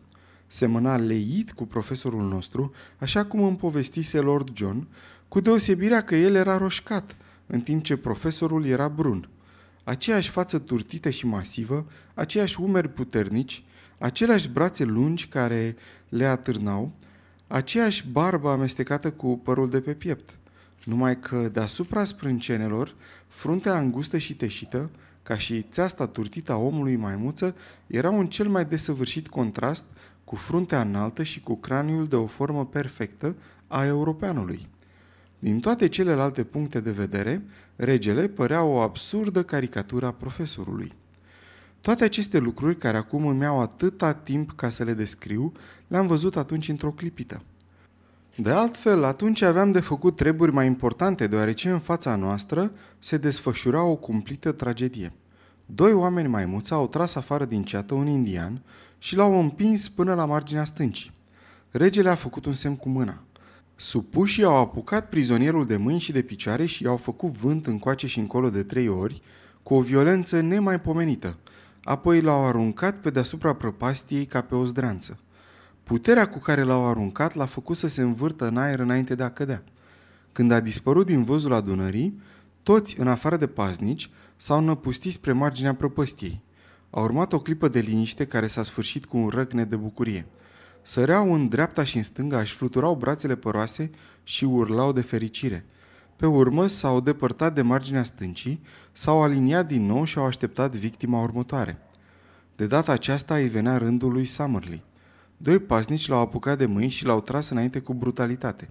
semăna 0.47 0.97
leit 0.97 1.51
cu 1.51 1.65
profesorul 1.65 2.27
nostru, 2.27 2.71
așa 2.97 3.25
cum 3.25 3.43
îmi 3.43 3.57
povestise 3.57 4.19
Lord 4.19 4.55
John, 4.55 4.87
cu 5.27 5.39
deosebirea 5.39 6.03
că 6.03 6.15
el 6.15 6.35
era 6.35 6.57
roșcat, 6.57 7.15
în 7.47 7.61
timp 7.61 7.83
ce 7.83 7.97
profesorul 7.97 8.65
era 8.65 8.87
brun. 8.87 9.29
Aceeași 9.83 10.29
față 10.29 10.59
turtită 10.59 11.09
și 11.09 11.25
masivă, 11.25 11.85
aceiași 12.13 12.61
umeri 12.61 12.89
puternici, 12.89 13.63
aceleași 13.97 14.49
brațe 14.49 14.83
lungi 14.83 15.27
care 15.27 15.75
le 16.09 16.25
atârnau, 16.25 16.91
aceeași 17.47 18.07
barbă 18.11 18.49
amestecată 18.49 19.11
cu 19.11 19.39
părul 19.43 19.69
de 19.69 19.81
pe 19.81 19.93
piept. 19.93 20.37
Numai 20.83 21.19
că 21.19 21.49
deasupra 21.53 22.03
sprâncenelor, 22.03 22.95
fruntea 23.27 23.79
îngustă 23.79 24.17
și 24.17 24.35
teșită, 24.35 24.89
ca 25.23 25.37
și 25.37 25.61
țeasta 25.61 26.07
turtită 26.07 26.51
a 26.51 26.55
omului 26.55 26.95
maimuță, 26.95 27.55
era 27.87 28.09
un 28.09 28.27
cel 28.27 28.47
mai 28.47 28.65
desăvârșit 28.65 29.27
contrast 29.27 29.85
cu 30.27 30.35
fruntea 30.35 30.81
înaltă 30.81 31.23
și 31.23 31.41
cu 31.41 31.55
craniul 31.55 32.07
de 32.07 32.15
o 32.15 32.25
formă 32.25 32.65
perfectă 32.65 33.35
a 33.67 33.85
europeanului. 33.85 34.67
Din 35.39 35.59
toate 35.59 35.87
celelalte 35.87 36.43
puncte 36.43 36.79
de 36.79 36.91
vedere, 36.91 37.43
regele 37.75 38.27
părea 38.27 38.63
o 38.63 38.77
absurdă 38.77 39.43
caricatură 39.43 40.05
a 40.05 40.11
profesorului. 40.11 40.93
Toate 41.81 42.03
aceste 42.03 42.37
lucruri, 42.37 42.77
care 42.77 42.97
acum 42.97 43.27
îmi 43.27 43.41
iau 43.41 43.61
atâta 43.61 44.13
timp 44.13 44.51
ca 44.51 44.69
să 44.69 44.83
le 44.83 44.93
descriu, 44.93 45.51
le-am 45.87 46.07
văzut 46.07 46.35
atunci 46.35 46.69
într-o 46.69 46.91
clipită. 46.91 47.41
De 48.35 48.49
altfel, 48.49 49.03
atunci 49.03 49.41
aveam 49.41 49.71
de 49.71 49.79
făcut 49.79 50.15
treburi 50.15 50.51
mai 50.51 50.65
importante, 50.65 51.27
deoarece 51.27 51.69
în 51.69 51.79
fața 51.79 52.15
noastră 52.15 52.71
se 52.99 53.17
desfășura 53.17 53.83
o 53.83 53.95
cumplită 53.95 54.51
tragedie. 54.51 55.13
Doi 55.65 55.93
oameni 55.93 56.27
maimuți 56.27 56.71
au 56.73 56.87
tras 56.87 57.15
afară 57.15 57.45
din 57.45 57.63
ceată 57.63 57.93
un 57.93 58.07
indian 58.07 58.61
și 58.97 59.15
l-au 59.15 59.39
împins 59.39 59.89
până 59.89 60.13
la 60.13 60.25
marginea 60.25 60.63
stâncii. 60.63 61.11
Regele 61.71 62.09
a 62.09 62.15
făcut 62.15 62.45
un 62.45 62.53
semn 62.53 62.75
cu 62.75 62.89
mâna. 62.89 63.21
Supușii 63.75 64.43
au 64.43 64.55
apucat 64.55 65.09
prizonierul 65.09 65.65
de 65.65 65.77
mâini 65.77 65.99
și 65.99 66.11
de 66.11 66.21
picioare 66.21 66.65
și 66.65 66.83
i-au 66.83 66.97
făcut 66.97 67.31
vânt 67.31 67.67
încoace 67.67 68.07
și 68.07 68.19
încolo 68.19 68.49
de 68.49 68.63
trei 68.63 68.87
ori, 68.87 69.21
cu 69.63 69.73
o 69.73 69.81
violență 69.81 70.39
nemaipomenită. 70.39 71.37
Apoi 71.83 72.21
l-au 72.21 72.45
aruncat 72.45 72.99
pe 72.99 73.09
deasupra 73.09 73.53
prăpastiei 73.53 74.25
ca 74.25 74.41
pe 74.41 74.55
o 74.55 74.65
zdreanță. 74.65 75.19
Puterea 75.83 76.29
cu 76.29 76.39
care 76.39 76.63
l-au 76.63 76.87
aruncat 76.87 77.35
l-a 77.35 77.45
făcut 77.45 77.77
să 77.77 77.87
se 77.87 78.01
învârtă 78.01 78.47
în 78.47 78.57
aer 78.57 78.79
înainte 78.79 79.15
de 79.15 79.23
a 79.23 79.29
cădea. 79.29 79.63
Când 80.31 80.51
a 80.51 80.59
dispărut 80.59 81.05
din 81.05 81.23
văzul 81.23 81.53
adunării, 81.53 82.21
toți, 82.63 82.99
în 82.99 83.07
afară 83.07 83.37
de 83.37 83.47
paznici, 83.47 84.09
s-au 84.35 84.59
năpustit 84.61 85.11
spre 85.11 85.31
marginea 85.31 85.75
prăpăstiei. 85.75 86.41
A 86.89 86.99
urmat 86.99 87.33
o 87.33 87.39
clipă 87.39 87.67
de 87.67 87.79
liniște 87.79 88.25
care 88.25 88.47
s-a 88.47 88.63
sfârșit 88.63 89.05
cu 89.05 89.17
un 89.17 89.27
răcne 89.27 89.65
de 89.65 89.75
bucurie. 89.75 90.25
Săreau 90.81 91.33
în 91.33 91.47
dreapta 91.47 91.83
și 91.83 91.97
în 91.97 92.03
stânga, 92.03 92.39
își 92.39 92.55
fluturau 92.55 92.95
brațele 92.95 93.35
păroase 93.35 93.91
și 94.23 94.45
urlau 94.45 94.91
de 94.93 95.01
fericire. 95.01 95.65
Pe 96.15 96.25
urmă 96.25 96.67
s-au 96.67 96.99
depărtat 96.99 97.53
de 97.53 97.61
marginea 97.61 98.03
stâncii, 98.03 98.61
s-au 98.91 99.21
aliniat 99.21 99.67
din 99.67 99.85
nou 99.85 100.03
și 100.03 100.17
au 100.17 100.25
așteptat 100.25 100.75
victima 100.75 101.21
următoare. 101.21 101.77
De 102.55 102.67
data 102.67 102.91
aceasta 102.91 103.35
îi 103.35 103.47
venea 103.47 103.77
rândul 103.77 104.11
lui 104.11 104.25
Summerlee. 104.25 104.83
Doi 105.37 105.59
paznici 105.59 106.07
l-au 106.07 106.19
apucat 106.19 106.57
de 106.57 106.65
mâini 106.65 106.89
și 106.89 107.05
l-au 107.05 107.21
tras 107.21 107.49
înainte 107.49 107.79
cu 107.79 107.93
brutalitate. 107.93 108.69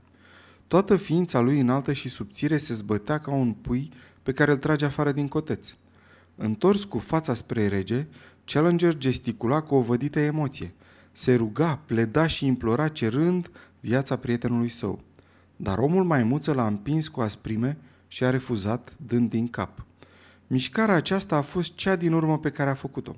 Toată 0.69 0.97
ființa 0.97 1.41
lui 1.41 1.61
înaltă 1.61 1.93
și 1.93 2.09
subțire 2.09 2.57
se 2.57 2.75
zbătea 2.75 3.19
ca 3.19 3.31
un 3.31 3.53
pui 3.53 3.93
pe 4.23 4.33
care 4.33 4.53
îl 4.53 4.59
trage 4.59 4.85
afară 4.85 5.13
din 5.13 5.29
coteț. 5.29 5.75
Întors 6.37 6.85
cu 6.85 6.99
fața 6.99 7.35
spre 7.35 7.69
rege, 7.69 8.07
Challenger 8.45 8.97
gesticula 8.97 9.61
cu 9.61 9.75
o 9.75 9.81
vădită 9.81 10.19
emoție. 10.19 10.75
Se 11.13 11.35
ruga, 11.35 11.81
pleda 11.87 12.27
și 12.27 12.47
implora 12.47 12.89
cerând 12.89 13.51
viața 13.81 14.17
prietenului 14.17 14.69
său. 14.69 15.01
Dar 15.57 15.79
omul 15.79 16.05
maimuță 16.05 16.53
l-a 16.53 16.67
împins 16.67 17.09
cu 17.09 17.21
asprime 17.21 17.79
și 18.09 18.25
a 18.25 18.31
refuzat, 18.31 18.93
dând 19.07 19.31
din 19.31 19.49
cap. 19.49 19.85
Mișcarea 20.47 20.95
aceasta 20.95 21.37
a 21.37 21.41
fost 21.41 21.75
cea 21.75 21.97
din 21.97 22.13
urmă 22.13 22.39
pe 22.39 22.51
care 22.51 22.71
a 22.71 22.75
făcut-o. 22.75 23.17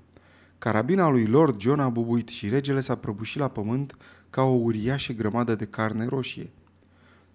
Carabina 0.59 1.09
lui 1.09 1.26
Lord 1.26 1.61
John 1.61 1.81
a 1.81 1.88
bubuit 1.88 2.28
și 2.28 2.48
regele 2.48 2.81
s-a 2.81 2.94
prăbușit 2.94 3.40
la 3.40 3.48
pământ 3.48 3.96
ca 4.31 4.42
o 4.42 4.52
uriașă 4.52 5.12
grămadă 5.12 5.54
de 5.54 5.64
carne 5.64 6.04
roșie. 6.04 6.50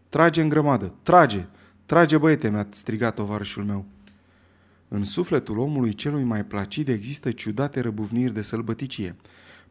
Trage 0.09 0.41
în 0.41 0.49
grămadă! 0.49 0.93
Trage! 1.03 1.45
Trage, 1.85 2.17
băiete!" 2.17 2.49
mi-a 2.49 2.67
strigat 2.69 3.15
tovarășul 3.15 3.63
meu. 3.63 3.85
În 4.95 5.03
sufletul 5.03 5.57
omului 5.57 5.93
celui 5.93 6.23
mai 6.23 6.45
placid 6.45 6.87
există 6.87 7.31
ciudate 7.31 7.79
răbuvniri 7.79 8.33
de 8.33 8.41
sălbăticie. 8.41 9.15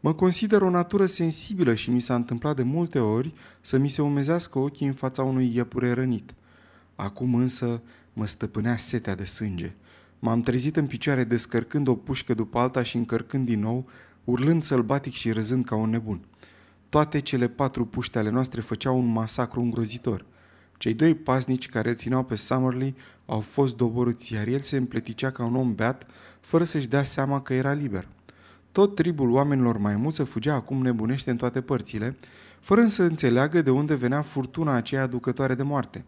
Mă 0.00 0.14
consider 0.14 0.62
o 0.62 0.70
natură 0.70 1.06
sensibilă 1.06 1.74
și 1.74 1.90
mi 1.90 2.00
s-a 2.00 2.14
întâmplat 2.14 2.56
de 2.56 2.62
multe 2.62 2.98
ori 2.98 3.34
să 3.60 3.78
mi 3.78 3.88
se 3.88 4.02
umezească 4.02 4.58
ochii 4.58 4.86
în 4.86 4.92
fața 4.92 5.22
unui 5.22 5.54
iepure 5.54 5.92
rănit. 5.92 6.34
Acum 6.94 7.34
însă 7.34 7.82
mă 8.12 8.26
stăpânea 8.26 8.76
setea 8.76 9.14
de 9.14 9.24
sânge. 9.24 9.72
M-am 10.18 10.40
trezit 10.40 10.76
în 10.76 10.86
picioare 10.86 11.24
descărcând 11.24 11.88
o 11.88 11.94
pușcă 11.94 12.34
după 12.34 12.58
alta 12.58 12.82
și 12.82 12.96
încărcând 12.96 13.46
din 13.46 13.60
nou, 13.60 13.88
urlând 14.24 14.62
sălbatic 14.62 15.12
și 15.12 15.32
râzând 15.32 15.64
ca 15.64 15.74
un 15.74 15.90
nebun. 15.90 16.20
Toate 16.88 17.20
cele 17.20 17.48
patru 17.48 17.86
puște 17.86 18.18
ale 18.18 18.30
noastre 18.30 18.60
făceau 18.60 18.98
un 18.98 19.12
masacru 19.12 19.60
îngrozitor. 19.60 20.24
Cei 20.82 20.94
doi 20.94 21.14
paznici 21.14 21.68
care 21.68 21.88
îl 21.88 21.94
țineau 21.94 22.22
pe 22.24 22.36
Summerlee 22.36 22.94
au 23.26 23.40
fost 23.40 23.76
doborâți, 23.76 24.32
iar 24.32 24.46
el 24.46 24.60
se 24.60 24.76
împleticea 24.76 25.30
ca 25.30 25.44
un 25.44 25.56
om 25.56 25.74
beat, 25.74 26.06
fără 26.40 26.64
să-și 26.64 26.88
dea 26.88 27.04
seama 27.04 27.42
că 27.42 27.54
era 27.54 27.72
liber. 27.72 28.08
Tot 28.72 28.94
tribul 28.94 29.30
oamenilor 29.30 29.78
maimuță 29.78 30.24
fugea 30.24 30.54
acum 30.54 30.82
nebunește 30.82 31.30
în 31.30 31.36
toate 31.36 31.60
părțile, 31.60 32.16
fără 32.60 32.86
să 32.86 33.02
înțeleagă 33.02 33.62
de 33.62 33.70
unde 33.70 33.94
venea 33.94 34.22
furtuna 34.22 34.74
aceea 34.74 35.02
aducătoare 35.02 35.54
de 35.54 35.62
moarte. 35.62 36.04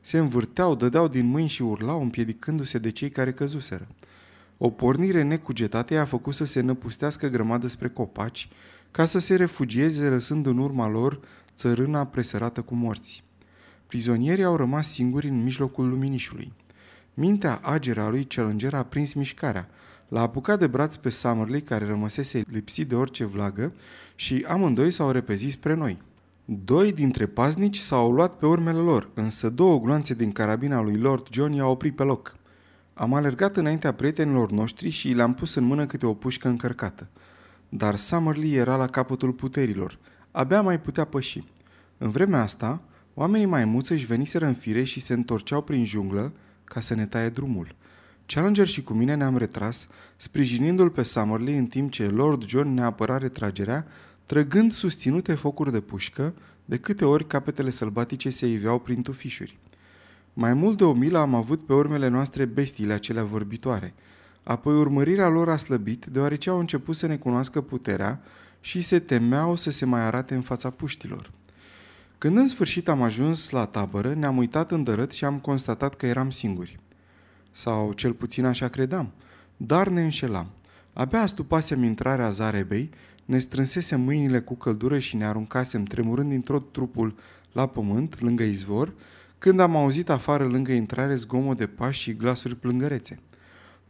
Se 0.00 0.18
învârteau, 0.18 0.74
dădeau 0.74 1.08
din 1.08 1.26
mâini 1.26 1.48
și 1.48 1.62
urlau, 1.62 2.02
împiedicându-se 2.02 2.78
de 2.78 2.90
cei 2.90 3.10
care 3.10 3.32
căzuseră. 3.32 3.86
O 4.56 4.70
pornire 4.70 5.22
necugetată 5.22 5.94
i-a 5.94 6.04
făcut 6.04 6.34
să 6.34 6.44
se 6.44 6.60
năpustească 6.60 7.28
grămadă 7.28 7.66
spre 7.66 7.88
copaci, 7.88 8.48
ca 8.90 9.04
să 9.04 9.18
se 9.18 9.36
refugieze 9.36 10.08
lăsând 10.08 10.46
în 10.46 10.58
urma 10.58 10.88
lor 10.88 11.20
țărâna 11.54 12.06
presărată 12.06 12.60
cu 12.60 12.74
morți. 12.74 13.26
Prizonierii 13.88 14.44
au 14.44 14.56
rămas 14.56 14.88
singuri 14.88 15.28
în 15.28 15.42
mijlocul 15.42 15.88
luminișului. 15.88 16.52
Mintea 17.14 17.60
ageră 17.62 18.00
a 18.00 18.08
lui 18.08 18.24
Challenger 18.24 18.74
a 18.74 18.82
prins 18.82 19.12
mișcarea. 19.12 19.68
L-a 20.08 20.20
apucat 20.20 20.58
de 20.58 20.66
braț 20.66 20.96
pe 20.96 21.10
Summerley, 21.10 21.60
care 21.60 21.86
rămăsese 21.86 22.42
lipsit 22.50 22.88
de 22.88 22.94
orice 22.94 23.24
vlagă, 23.24 23.72
și 24.14 24.44
amândoi 24.48 24.90
s-au 24.90 25.10
repezit 25.10 25.50
spre 25.50 25.74
noi. 25.74 25.98
Doi 26.44 26.92
dintre 26.92 27.26
paznici 27.26 27.76
s-au 27.76 28.12
luat 28.12 28.36
pe 28.36 28.46
urmele 28.46 28.78
lor, 28.78 29.10
însă 29.14 29.48
două 29.48 29.80
gloanțe 29.80 30.14
din 30.14 30.32
carabina 30.32 30.80
lui 30.80 30.96
Lord 30.96 31.26
John 31.30 31.52
i-au 31.52 31.70
oprit 31.70 31.96
pe 31.96 32.02
loc. 32.02 32.36
Am 32.94 33.14
alergat 33.14 33.56
înaintea 33.56 33.92
prietenilor 33.92 34.50
noștri 34.50 34.88
și 34.88 35.08
le-am 35.08 35.34
pus 35.34 35.54
în 35.54 35.64
mână 35.64 35.86
câte 35.86 36.06
o 36.06 36.14
pușcă 36.14 36.48
încărcată. 36.48 37.08
Dar 37.68 37.96
Summerlee 37.96 38.58
era 38.58 38.76
la 38.76 38.86
capătul 38.86 39.32
puterilor. 39.32 39.98
Abia 40.30 40.62
mai 40.62 40.80
putea 40.80 41.04
păși. 41.04 41.44
În 41.98 42.10
vremea 42.10 42.42
asta, 42.42 42.82
Oamenii 43.20 43.46
maimuță 43.46 43.92
își 43.92 44.06
veniseră 44.06 44.46
în 44.46 44.54
fire 44.54 44.84
și 44.84 45.00
se 45.00 45.12
întorceau 45.12 45.62
prin 45.62 45.84
junglă 45.84 46.32
ca 46.64 46.80
să 46.80 46.94
ne 46.94 47.06
taie 47.06 47.28
drumul. 47.28 47.74
Challenger 48.26 48.66
și 48.66 48.82
cu 48.82 48.92
mine 48.92 49.14
ne-am 49.14 49.36
retras, 49.36 49.88
sprijinindu-l 50.16 50.90
pe 50.90 51.02
Summerlee 51.02 51.58
în 51.58 51.66
timp 51.66 51.90
ce 51.90 52.06
Lord 52.06 52.46
John 52.46 52.74
ne 52.74 52.82
apăra 52.82 53.18
retragerea, 53.18 53.86
trăgând 54.26 54.72
susținute 54.72 55.34
focuri 55.34 55.72
de 55.72 55.80
pușcă, 55.80 56.34
de 56.64 56.76
câte 56.76 57.04
ori 57.04 57.26
capetele 57.26 57.70
sălbatice 57.70 58.30
se 58.30 58.46
iveau 58.46 58.78
prin 58.78 59.02
tufișuri. 59.02 59.58
Mai 60.32 60.54
mult 60.54 60.76
de 60.76 60.84
o 60.84 60.92
milă 60.92 61.18
am 61.18 61.34
avut 61.34 61.66
pe 61.66 61.72
urmele 61.72 62.08
noastre 62.08 62.44
bestiile 62.44 62.92
acelea 62.92 63.24
vorbitoare. 63.24 63.94
Apoi 64.42 64.74
urmărirea 64.74 65.28
lor 65.28 65.48
a 65.48 65.56
slăbit, 65.56 66.06
deoarece 66.06 66.50
au 66.50 66.58
început 66.58 66.96
să 66.96 67.06
ne 67.06 67.16
cunoască 67.16 67.60
puterea 67.60 68.20
și 68.60 68.80
se 68.80 68.98
temeau 68.98 69.56
să 69.56 69.70
se 69.70 69.84
mai 69.84 70.00
arate 70.00 70.34
în 70.34 70.42
fața 70.42 70.70
puștilor. 70.70 71.36
Când 72.18 72.36
în 72.36 72.48
sfârșit 72.48 72.88
am 72.88 73.02
ajuns 73.02 73.50
la 73.50 73.64
tabără, 73.64 74.14
ne-am 74.14 74.36
uitat 74.36 74.70
în 74.70 74.82
dărât 74.82 75.12
și 75.12 75.24
am 75.24 75.38
constatat 75.38 75.94
că 75.94 76.06
eram 76.06 76.30
singuri. 76.30 76.78
Sau 77.50 77.92
cel 77.92 78.12
puțin 78.12 78.44
așa 78.44 78.68
credeam, 78.68 79.12
dar 79.56 79.88
ne 79.88 80.02
înșelam. 80.02 80.50
Abia 80.92 81.20
astupasem 81.20 81.82
intrarea 81.82 82.30
Zarebei, 82.30 82.90
ne 83.24 83.38
strânsesem 83.38 84.00
mâinile 84.00 84.40
cu 84.40 84.54
căldură 84.54 84.98
și 84.98 85.16
ne 85.16 85.26
aruncasem 85.26 85.84
tremurând 85.84 86.30
din 86.30 86.40
tot 86.40 86.72
trupul 86.72 87.14
la 87.52 87.66
pământ, 87.66 88.20
lângă 88.20 88.42
izvor, 88.42 88.92
când 89.38 89.60
am 89.60 89.76
auzit 89.76 90.10
afară 90.10 90.44
lângă 90.44 90.72
intrare 90.72 91.14
zgomot 91.14 91.56
de 91.56 91.66
pași 91.66 92.00
și 92.00 92.16
glasuri 92.16 92.56
plângărețe. 92.56 93.20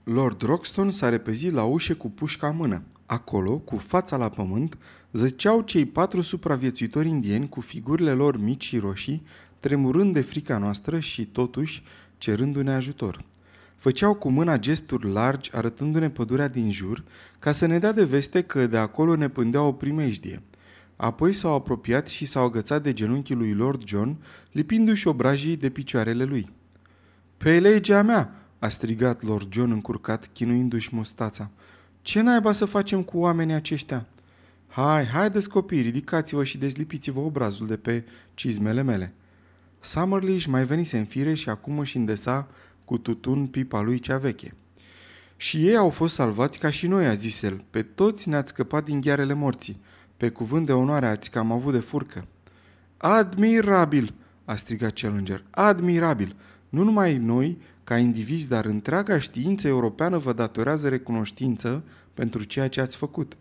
Lord 0.05 0.43
Roxton 0.43 0.91
s-a 0.91 1.09
repezit 1.09 1.53
la 1.53 1.65
ușă 1.65 1.95
cu 1.95 2.11
pușca 2.11 2.49
în 2.49 2.57
mână. 2.57 2.83
Acolo, 3.11 3.57
cu 3.57 3.77
fața 3.77 4.17
la 4.17 4.29
pământ, 4.29 4.79
zăceau 5.13 5.61
cei 5.61 5.87
patru 5.87 6.21
supraviețuitori 6.21 7.09
indieni 7.09 7.49
cu 7.49 7.61
figurile 7.61 8.13
lor 8.13 8.41
mici 8.41 8.65
și 8.65 8.79
roșii, 8.79 9.23
tremurând 9.61 10.15
de 10.15 10.21
frica 10.21 10.59
noastră 10.59 10.99
și, 10.99 11.25
totuși, 11.27 11.83
cerându-ne 12.19 12.73
ajutor. 12.73 13.25
Făceau 13.77 14.15
cu 14.15 14.29
mâna 14.31 14.59
gesturi 14.59 15.13
largi, 15.13 15.57
arătându-ne 15.57 16.11
pădurea 16.11 16.49
din 16.49 16.71
jur, 16.71 17.05
ca 17.39 17.53
să 17.53 17.67
ne 17.67 17.79
dea 17.79 17.93
de 17.93 18.05
veste 18.05 18.43
că 18.43 18.67
de 18.67 18.77
acolo 18.77 19.17
ne 19.17 19.29
pândea 19.29 19.63
o 19.63 19.73
primejdie. 19.73 20.43
Apoi 20.97 21.33
s-au 21.33 21.55
apropiat 21.55 22.09
și 22.09 22.25
s-au 22.25 22.45
agățat 22.45 22.83
de 22.83 22.93
genunchii 22.93 23.35
lui 23.35 23.53
Lord 23.55 23.87
John, 23.87 24.17
lipindu-și 24.53 25.09
obrajii 25.09 25.57
de 25.57 25.71
picioarele 25.71 26.25
lui. 26.25 26.49
Pe 27.37 27.59
legea 27.61 28.03
mea!" 28.03 28.33
a 28.59 28.69
strigat 28.69 29.23
Lord 29.23 29.53
John 29.53 29.71
încurcat, 29.71 30.31
chinuindu-și 30.33 30.95
mustața. 30.95 31.51
Ce 32.09 32.21
naiba 32.21 32.53
să 32.53 32.65
facem 32.65 33.03
cu 33.03 33.19
oamenii 33.19 33.55
aceștia? 33.55 34.07
Hai, 34.69 35.05
haideți 35.07 35.49
copii, 35.49 35.81
ridicați-vă 35.81 36.45
și 36.45 36.59
dezlipiți-vă 36.59 37.21
obrazul 37.21 37.67
de 37.67 37.77
pe 37.77 38.05
cizmele 38.35 38.83
mele. 38.83 39.13
Summerlee 39.81 40.35
își 40.35 40.51
mai 40.51 40.65
venise 40.65 40.99
în 40.99 41.05
fire 41.05 41.35
și 41.35 41.49
acum 41.49 41.79
își 41.79 41.97
îndesa 41.97 42.49
cu 42.85 42.99
tutun 42.99 43.47
pipa 43.47 43.81
lui 43.81 43.99
cea 43.99 44.19
veche. 44.19 44.55
Și 45.37 45.67
ei 45.67 45.77
au 45.77 45.91
fost 45.91 46.15
salvați 46.15 46.59
ca 46.59 46.71
și 46.71 46.87
noi, 46.87 47.07
a 47.07 47.15
zis 47.15 47.43
el. 47.43 47.65
Pe 47.71 47.83
toți 47.83 48.29
ne-ați 48.29 48.49
scăpat 48.49 48.85
din 48.85 49.01
ghearele 49.01 49.33
morții. 49.33 49.81
Pe 50.17 50.29
cuvânt 50.29 50.67
de 50.67 50.73
onoare 50.73 51.07
ați 51.07 51.31
că 51.31 51.39
am 51.39 51.53
avut 51.53 51.73
de 51.73 51.81
furcă. 51.81 52.27
Admirabil, 52.97 54.15
a 54.45 54.57
strigat 54.57 54.93
Challenger. 54.93 55.45
Admirabil. 55.51 56.37
Nu 56.69 56.83
numai 56.83 57.17
noi, 57.17 57.59
ca 57.89 57.99
indivizi, 57.99 58.49
dar 58.49 58.65
întreaga 58.65 59.19
știință 59.19 59.69
europeană 59.69 60.19
vă 60.19 60.33
datorează 60.33 60.89
recunoștință 60.89 61.83
pentru 62.15 62.45
ceea 62.45 62.69
ce 62.69 62.81
ați 62.81 62.97
făcut. 62.97 63.37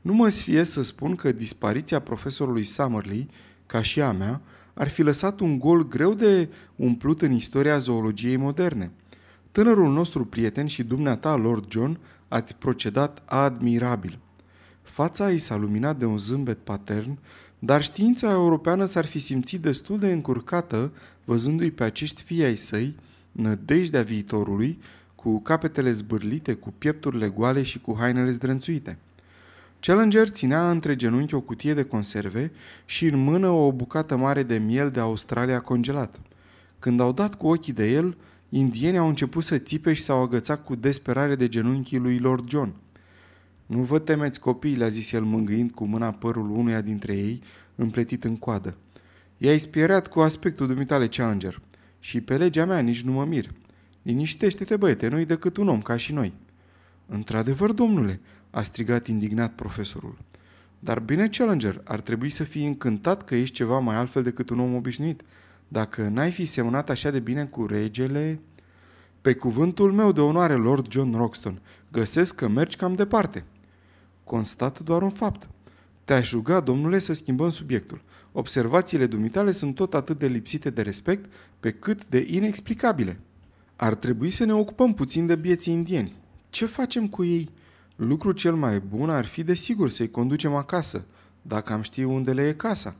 Nu 0.00 0.12
mă 0.12 0.28
fie 0.28 0.64
să 0.64 0.82
spun 0.82 1.14
că 1.14 1.32
dispariția 1.32 1.98
profesorului 2.00 2.64
Summerlee, 2.64 3.26
ca 3.66 3.82
și 3.82 4.00
a 4.00 4.12
mea, 4.12 4.40
ar 4.74 4.88
fi 4.88 5.02
lăsat 5.02 5.40
un 5.40 5.58
gol 5.58 5.88
greu 5.88 6.14
de 6.14 6.48
umplut 6.76 7.22
în 7.22 7.32
istoria 7.32 7.78
zoologiei 7.78 8.36
moderne. 8.36 8.90
Tânărul 9.52 9.92
nostru 9.92 10.24
prieten 10.24 10.66
și 10.66 10.82
dumneata, 10.82 11.36
Lord 11.36 11.70
John, 11.70 11.98
ați 12.28 12.56
procedat 12.56 13.22
admirabil. 13.24 14.18
Fața 14.82 15.26
îi 15.26 15.38
s-a 15.38 15.56
luminat 15.56 15.98
de 15.98 16.04
un 16.04 16.18
zâmbet 16.18 16.58
patern, 16.58 17.18
dar 17.58 17.82
știința 17.82 18.30
europeană 18.30 18.84
s-ar 18.84 19.06
fi 19.06 19.18
simțit 19.18 19.60
destul 19.60 19.98
de 19.98 20.12
încurcată 20.12 20.92
văzându-i 21.24 21.70
pe 21.70 21.84
acești 21.84 22.22
fii 22.22 22.44
ai 22.44 22.56
săi, 22.56 22.94
nădejdea 23.32 24.02
viitorului, 24.02 24.78
cu 25.14 25.40
capetele 25.40 25.92
zbârlite, 25.92 26.54
cu 26.54 26.74
piepturile 26.78 27.28
goale 27.28 27.62
și 27.62 27.80
cu 27.80 27.96
hainele 27.98 28.30
zdrânțuite. 28.30 28.98
Challenger 29.80 30.28
ținea 30.28 30.70
între 30.70 30.96
genunchi 30.96 31.34
o 31.34 31.40
cutie 31.40 31.74
de 31.74 31.84
conserve 31.84 32.52
și 32.84 33.06
în 33.06 33.22
mână 33.22 33.48
o 33.48 33.72
bucată 33.72 34.16
mare 34.16 34.42
de 34.42 34.58
miel 34.58 34.90
de 34.90 35.00
Australia 35.00 35.60
congelat. 35.60 36.20
Când 36.78 37.00
au 37.00 37.12
dat 37.12 37.34
cu 37.34 37.46
ochii 37.46 37.72
de 37.72 37.90
el, 37.90 38.16
indienii 38.48 38.98
au 38.98 39.08
început 39.08 39.44
să 39.44 39.58
țipe 39.58 39.92
și 39.92 40.02
s-au 40.02 40.22
agățat 40.22 40.64
cu 40.64 40.74
desperare 40.74 41.34
de 41.34 41.48
genunchii 41.48 41.98
lui 41.98 42.18
Lord 42.18 42.48
John. 42.48 42.72
Nu 43.66 43.82
vă 43.82 43.98
temeți 43.98 44.40
copii, 44.40 44.76
le-a 44.76 44.88
zis 44.88 45.12
el 45.12 45.22
mângâind 45.22 45.70
cu 45.70 45.84
mâna 45.84 46.10
părul 46.10 46.50
unuia 46.50 46.80
dintre 46.80 47.16
ei, 47.16 47.42
împletit 47.74 48.24
în 48.24 48.36
coadă. 48.36 48.76
I-ai 49.36 49.58
spierat 49.58 50.08
cu 50.08 50.20
aspectul 50.20 50.66
dumitale 50.66 51.06
Challenger. 51.06 51.60
Și 52.00 52.20
pe 52.20 52.36
legea 52.36 52.64
mea 52.64 52.80
nici 52.80 53.02
nu 53.02 53.12
mă 53.12 53.24
mir. 53.24 53.50
Liniștește-te, 54.02 54.76
băiete, 54.76 55.08
nu-i 55.08 55.24
decât 55.24 55.56
un 55.56 55.68
om 55.68 55.82
ca 55.82 55.96
și 55.96 56.12
noi. 56.12 56.32
Într-adevăr, 57.06 57.72
domnule, 57.72 58.20
a 58.50 58.62
strigat 58.62 59.06
indignat 59.06 59.52
profesorul. 59.52 60.18
Dar 60.78 61.00
bine, 61.00 61.28
Challenger, 61.28 61.80
ar 61.84 62.00
trebui 62.00 62.30
să 62.30 62.44
fii 62.44 62.66
încântat 62.66 63.24
că 63.24 63.34
ești 63.34 63.54
ceva 63.54 63.78
mai 63.78 63.96
altfel 63.96 64.22
decât 64.22 64.50
un 64.50 64.60
om 64.60 64.74
obișnuit. 64.74 65.22
Dacă 65.68 66.08
n-ai 66.08 66.30
fi 66.30 66.44
semnat 66.44 66.90
așa 66.90 67.10
de 67.10 67.20
bine 67.20 67.44
cu 67.44 67.66
regele... 67.66 68.40
Pe 69.20 69.34
cuvântul 69.34 69.92
meu 69.92 70.12
de 70.12 70.20
onoare, 70.20 70.54
Lord 70.54 70.90
John 70.92 71.16
Roxton, 71.16 71.60
găsesc 71.92 72.34
că 72.34 72.48
mergi 72.48 72.76
cam 72.76 72.94
departe. 72.94 73.44
Constat 74.24 74.78
doar 74.78 75.02
un 75.02 75.10
fapt. 75.10 75.48
Te-aș 76.10 76.32
ruga, 76.32 76.60
domnule, 76.60 76.98
să 76.98 77.12
schimbăm 77.12 77.50
subiectul. 77.50 78.02
Observațiile 78.32 79.06
dumitale 79.06 79.50
sunt 79.50 79.74
tot 79.74 79.94
atât 79.94 80.18
de 80.18 80.26
lipsite 80.26 80.70
de 80.70 80.82
respect 80.82 81.32
pe 81.60 81.70
cât 81.70 82.06
de 82.06 82.26
inexplicabile. 82.30 83.20
Ar 83.76 83.94
trebui 83.94 84.30
să 84.30 84.44
ne 84.44 84.54
ocupăm 84.54 84.94
puțin 84.94 85.26
de 85.26 85.36
bieții 85.36 85.72
indieni. 85.72 86.16
Ce 86.48 86.66
facem 86.66 87.08
cu 87.08 87.24
ei? 87.24 87.50
Lucrul 87.96 88.32
cel 88.32 88.54
mai 88.54 88.80
bun 88.80 89.10
ar 89.10 89.24
fi, 89.24 89.42
desigur, 89.42 89.90
să-i 89.90 90.10
conducem 90.10 90.54
acasă, 90.54 91.04
dacă 91.42 91.72
am 91.72 91.82
ști 91.82 92.02
unde 92.02 92.32
le 92.32 92.48
e 92.48 92.52
casa. 92.52 92.96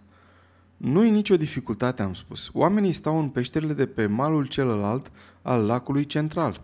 Nu 0.77 1.05
e 1.05 1.09
nicio 1.09 1.37
dificultate, 1.37 2.03
am 2.03 2.15
spus. 2.15 2.51
Oamenii 2.53 2.93
stau 2.93 3.19
în 3.19 3.29
peșterile 3.29 3.73
de 3.73 3.87
pe 3.87 4.07
malul 4.07 4.47
celălalt 4.47 5.13
al 5.43 5.67
lacului 5.67 6.07
central. 6.07 6.63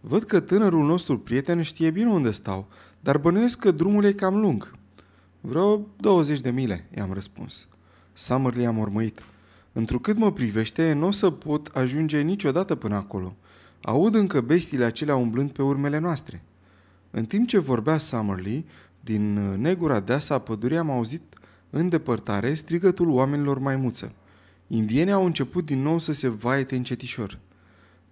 Văd 0.00 0.22
că 0.22 0.40
tânărul 0.40 0.86
nostru 0.86 1.18
prieten 1.18 1.62
știe 1.62 1.90
bine 1.90 2.08
unde 2.08 2.30
stau, 2.30 2.68
dar 3.00 3.18
bănuiesc 3.18 3.58
că 3.58 3.70
drumul 3.70 4.04
e 4.04 4.12
cam 4.12 4.40
lung. 4.40 4.80
Vreo 5.44 5.86
20 5.96 6.40
de 6.40 6.50
mile, 6.50 6.88
i-am 6.96 7.12
răspuns. 7.12 7.66
Summerlee 8.12 8.66
a 8.66 8.70
mormăit. 8.70 9.22
Întrucât 9.72 10.16
mă 10.16 10.32
privește, 10.32 10.92
nu 10.92 11.06
o 11.06 11.10
să 11.10 11.30
pot 11.30 11.66
ajunge 11.66 12.20
niciodată 12.20 12.74
până 12.74 12.94
acolo. 12.94 13.36
Aud 13.80 14.14
încă 14.14 14.40
bestiile 14.40 14.84
acelea 14.84 15.16
umblând 15.16 15.50
pe 15.50 15.62
urmele 15.62 15.98
noastre. 15.98 16.42
În 17.10 17.24
timp 17.24 17.48
ce 17.48 17.58
vorbea 17.58 17.98
Summerlee, 17.98 18.64
din 19.00 19.34
negura 19.60 20.00
deasă 20.00 20.32
a 20.32 20.38
pădurii 20.38 20.76
am 20.76 20.90
auzit 20.90 21.22
în 21.70 21.88
depărtare 21.88 22.54
strigătul 22.54 23.10
oamenilor 23.10 23.58
maimuță. 23.58 24.12
Indienii 24.66 25.12
au 25.12 25.24
început 25.24 25.64
din 25.64 25.82
nou 25.82 25.98
să 25.98 26.12
se 26.12 26.28
vaete 26.28 26.76
încetișor. 26.76 27.38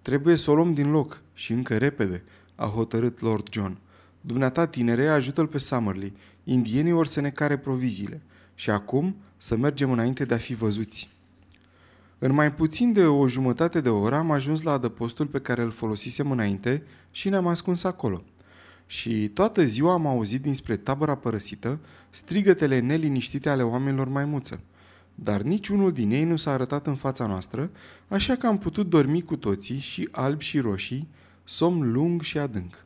Trebuie 0.01 0.35
să 0.35 0.51
o 0.51 0.55
luăm 0.55 0.73
din 0.73 0.91
loc 0.91 1.21
și 1.33 1.51
încă 1.51 1.77
repede, 1.77 2.23
a 2.55 2.65
hotărât 2.65 3.21
Lord 3.21 3.47
John. 3.51 3.77
Dumneata, 4.21 4.67
tinere, 4.67 5.07
ajută-l 5.07 5.47
pe 5.47 5.57
Summerlee. 5.57 6.13
Indienii 6.43 6.91
or 6.91 7.07
să 7.07 7.21
ne 7.21 7.29
care 7.29 7.57
proviziile. 7.57 8.21
Și 8.55 8.69
acum 8.69 9.15
să 9.37 9.55
mergem 9.55 9.91
înainte 9.91 10.25
de 10.25 10.33
a 10.33 10.37
fi 10.37 10.53
văzuți. 10.53 11.09
În 12.19 12.33
mai 12.33 12.53
puțin 12.53 12.93
de 12.93 13.05
o 13.05 13.27
jumătate 13.27 13.81
de 13.81 13.89
oră 13.89 14.15
am 14.15 14.31
ajuns 14.31 14.61
la 14.61 14.71
adăpostul 14.71 15.25
pe 15.25 15.39
care 15.39 15.61
îl 15.61 15.71
folosisem 15.71 16.31
înainte 16.31 16.83
și 17.11 17.29
ne-am 17.29 17.47
ascuns 17.47 17.83
acolo. 17.83 18.23
Și 18.85 19.27
toată 19.27 19.63
ziua 19.63 19.93
am 19.93 20.07
auzit 20.07 20.41
dinspre 20.41 20.77
tabăra 20.77 21.15
părăsită 21.15 21.79
strigătele 22.09 22.79
neliniștite 22.79 23.49
ale 23.49 23.63
oamenilor 23.63 24.07
maimuță. 24.07 24.59
Dar 25.15 25.41
niciunul 25.41 25.91
din 25.91 26.11
ei 26.11 26.23
nu 26.23 26.35
s-a 26.35 26.51
arătat 26.51 26.87
în 26.87 26.95
fața 26.95 27.25
noastră, 27.25 27.69
așa 28.07 28.35
că 28.35 28.47
am 28.47 28.57
putut 28.57 28.89
dormi 28.89 29.21
cu 29.21 29.35
toții 29.35 29.79
și 29.79 30.07
albi 30.11 30.43
și 30.43 30.59
roșii, 30.59 31.07
somn 31.43 31.91
lung 31.91 32.21
și 32.21 32.37
adânc. 32.37 32.85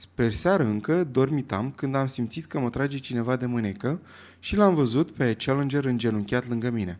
Spre 0.00 0.30
seară 0.30 0.64
încă 0.64 1.04
dormitam 1.04 1.70
când 1.70 1.94
am 1.94 2.06
simțit 2.06 2.46
că 2.46 2.58
mă 2.60 2.70
trage 2.70 2.98
cineva 2.98 3.36
de 3.36 3.46
mânecă 3.46 4.00
și 4.38 4.56
l-am 4.56 4.74
văzut 4.74 5.10
pe 5.10 5.34
Challenger 5.34 5.84
îngenunchiat 5.84 6.48
lângă 6.48 6.70
mine. 6.70 6.98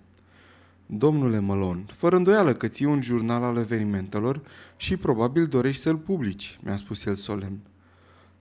Domnule 0.86 1.38
Mălon, 1.38 1.88
fără 1.92 2.16
îndoială 2.16 2.54
că 2.54 2.68
ții 2.68 2.84
un 2.84 3.02
jurnal 3.02 3.42
al 3.42 3.56
evenimentelor 3.56 4.40
și 4.76 4.96
probabil 4.96 5.46
dorești 5.46 5.82
să-l 5.82 5.96
publici, 5.96 6.58
mi-a 6.62 6.76
spus 6.76 7.04
el 7.04 7.14
solemn. 7.14 7.58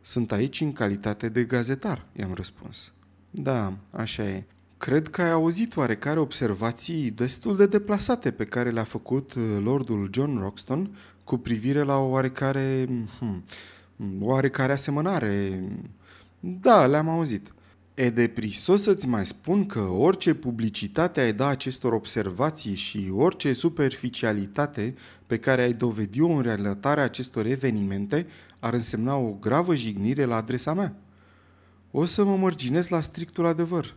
Sunt 0.02 0.32
aici 0.32 0.62
în 0.62 0.74
calitate 0.74 1.30
de 1.30 1.44
gazetar, 1.44 2.06
i-am 2.20 2.34
răspuns. 2.34 2.92
Da, 3.32 3.74
așa 3.92 4.24
e. 4.24 4.44
Cred 4.78 5.08
că 5.08 5.22
ai 5.22 5.32
auzit 5.32 5.76
oarecare 5.76 6.20
observații 6.20 7.12
destul 7.12 7.56
de 7.56 7.66
deplasate 7.66 8.32
pe 8.32 8.44
care 8.44 8.70
le-a 8.70 8.84
făcut 8.84 9.34
uh, 9.34 9.44
Lordul 9.64 10.10
John 10.14 10.40
Roxton 10.40 10.98
cu 11.24 11.38
privire 11.38 11.82
la 11.82 11.98
o 11.98 12.10
oarecare... 12.10 12.88
Hmm, 13.20 13.44
oarecare 14.20 14.72
asemănare. 14.72 15.64
Da, 16.40 16.86
le-am 16.86 17.10
auzit. 17.10 17.52
E 17.94 18.10
de 18.10 18.28
prisos 18.28 18.82
să-ți 18.82 19.08
mai 19.08 19.26
spun 19.26 19.66
că 19.66 19.80
orice 19.80 20.34
publicitate 20.34 21.20
ai 21.20 21.34
da 21.34 21.48
acestor 21.48 21.94
observații 21.94 22.76
și 22.76 23.12
orice 23.16 23.54
superficialitate 23.54 24.96
pe 25.28 25.38
care 25.38 25.62
ai 25.62 25.74
dovedi-o 25.74 26.28
în 26.28 26.42
relatarea 26.42 27.04
acestor 27.04 27.46
evenimente 27.46 28.28
ar 28.60 28.74
însemna 28.74 29.16
o 29.16 29.32
gravă 29.32 29.76
jignire 29.76 30.24
la 30.26 30.36
adresa 30.36 30.74
mea. 30.74 30.96
O 31.92 32.06
să 32.06 32.24
mă 32.24 32.36
mărginez 32.36 32.88
la 32.88 33.02
strictul 33.02 33.46
adevăr. 33.46 33.96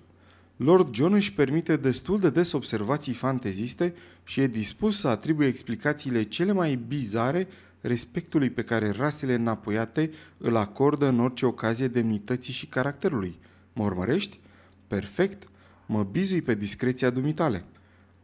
Lord 0.56 0.94
John 0.94 1.14
își 1.14 1.32
permite 1.32 1.76
destul 1.76 2.18
de 2.18 2.30
des 2.30 2.52
observații 2.52 3.12
fanteziste 3.12 3.94
și 4.24 4.40
e 4.40 4.46
dispus 4.46 4.98
să 4.98 5.08
atribuie 5.08 5.48
explicațiile 5.48 6.22
cele 6.22 6.52
mai 6.52 6.74
bizare 6.88 7.48
respectului 7.80 8.50
pe 8.50 8.62
care 8.62 8.90
rasele 8.90 9.34
înapoiate 9.34 10.10
îl 10.36 10.56
acordă 10.56 11.06
în 11.06 11.20
orice 11.20 11.46
ocazie 11.46 11.88
demnității 11.88 12.52
și 12.52 12.66
caracterului. 12.66 13.38
Mă 13.72 13.84
urmărești? 13.84 14.40
Perfect. 14.86 15.48
Mă 15.86 16.02
bizui 16.02 16.42
pe 16.42 16.54
discreția 16.54 17.10
dumitale. 17.10 17.64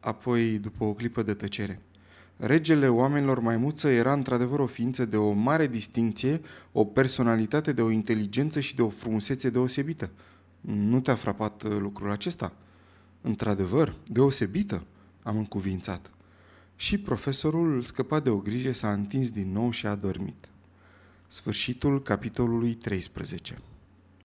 Apoi, 0.01 0.59
după 0.59 0.85
o 0.85 0.95
clipă 0.95 1.23
de 1.23 1.35
tăcere. 1.35 1.81
Regele 2.37 2.89
oamenilor 2.89 3.41
maimuță 3.41 3.89
era 3.89 4.13
într-adevăr 4.13 4.59
o 4.59 4.67
ființă 4.67 5.05
de 5.05 5.17
o 5.17 5.33
mare 5.33 5.67
distinție, 5.67 6.41
o 6.73 6.85
personalitate 6.85 7.73
de 7.73 7.83
o 7.83 7.91
inteligență 7.91 8.61
și 8.61 8.75
de 8.75 8.83
o 8.83 8.89
frumusețe 8.89 9.51
deosebită. 9.51 10.11
Nu 10.61 11.01
te-a 11.01 11.15
frapat 11.15 11.63
uh, 11.63 11.77
lucrul 11.79 12.11
acesta? 12.11 12.53
Într-adevăr, 13.21 13.95
deosebită, 14.07 14.83
am 15.23 15.37
încuvințat. 15.37 16.11
Și 16.77 16.99
profesorul 16.99 17.83
scăpa 17.83 18.21
de 18.21 18.31
o 18.31 18.37
grijă, 18.37 18.73
s-a 18.73 18.93
întins 18.93 19.31
din 19.31 19.53
nou 19.53 19.71
și 19.71 19.87
a 19.87 19.95
dormit. 19.95 20.49
Sfârșitul 21.27 22.03
capitolului 22.03 22.75
13 22.75 23.59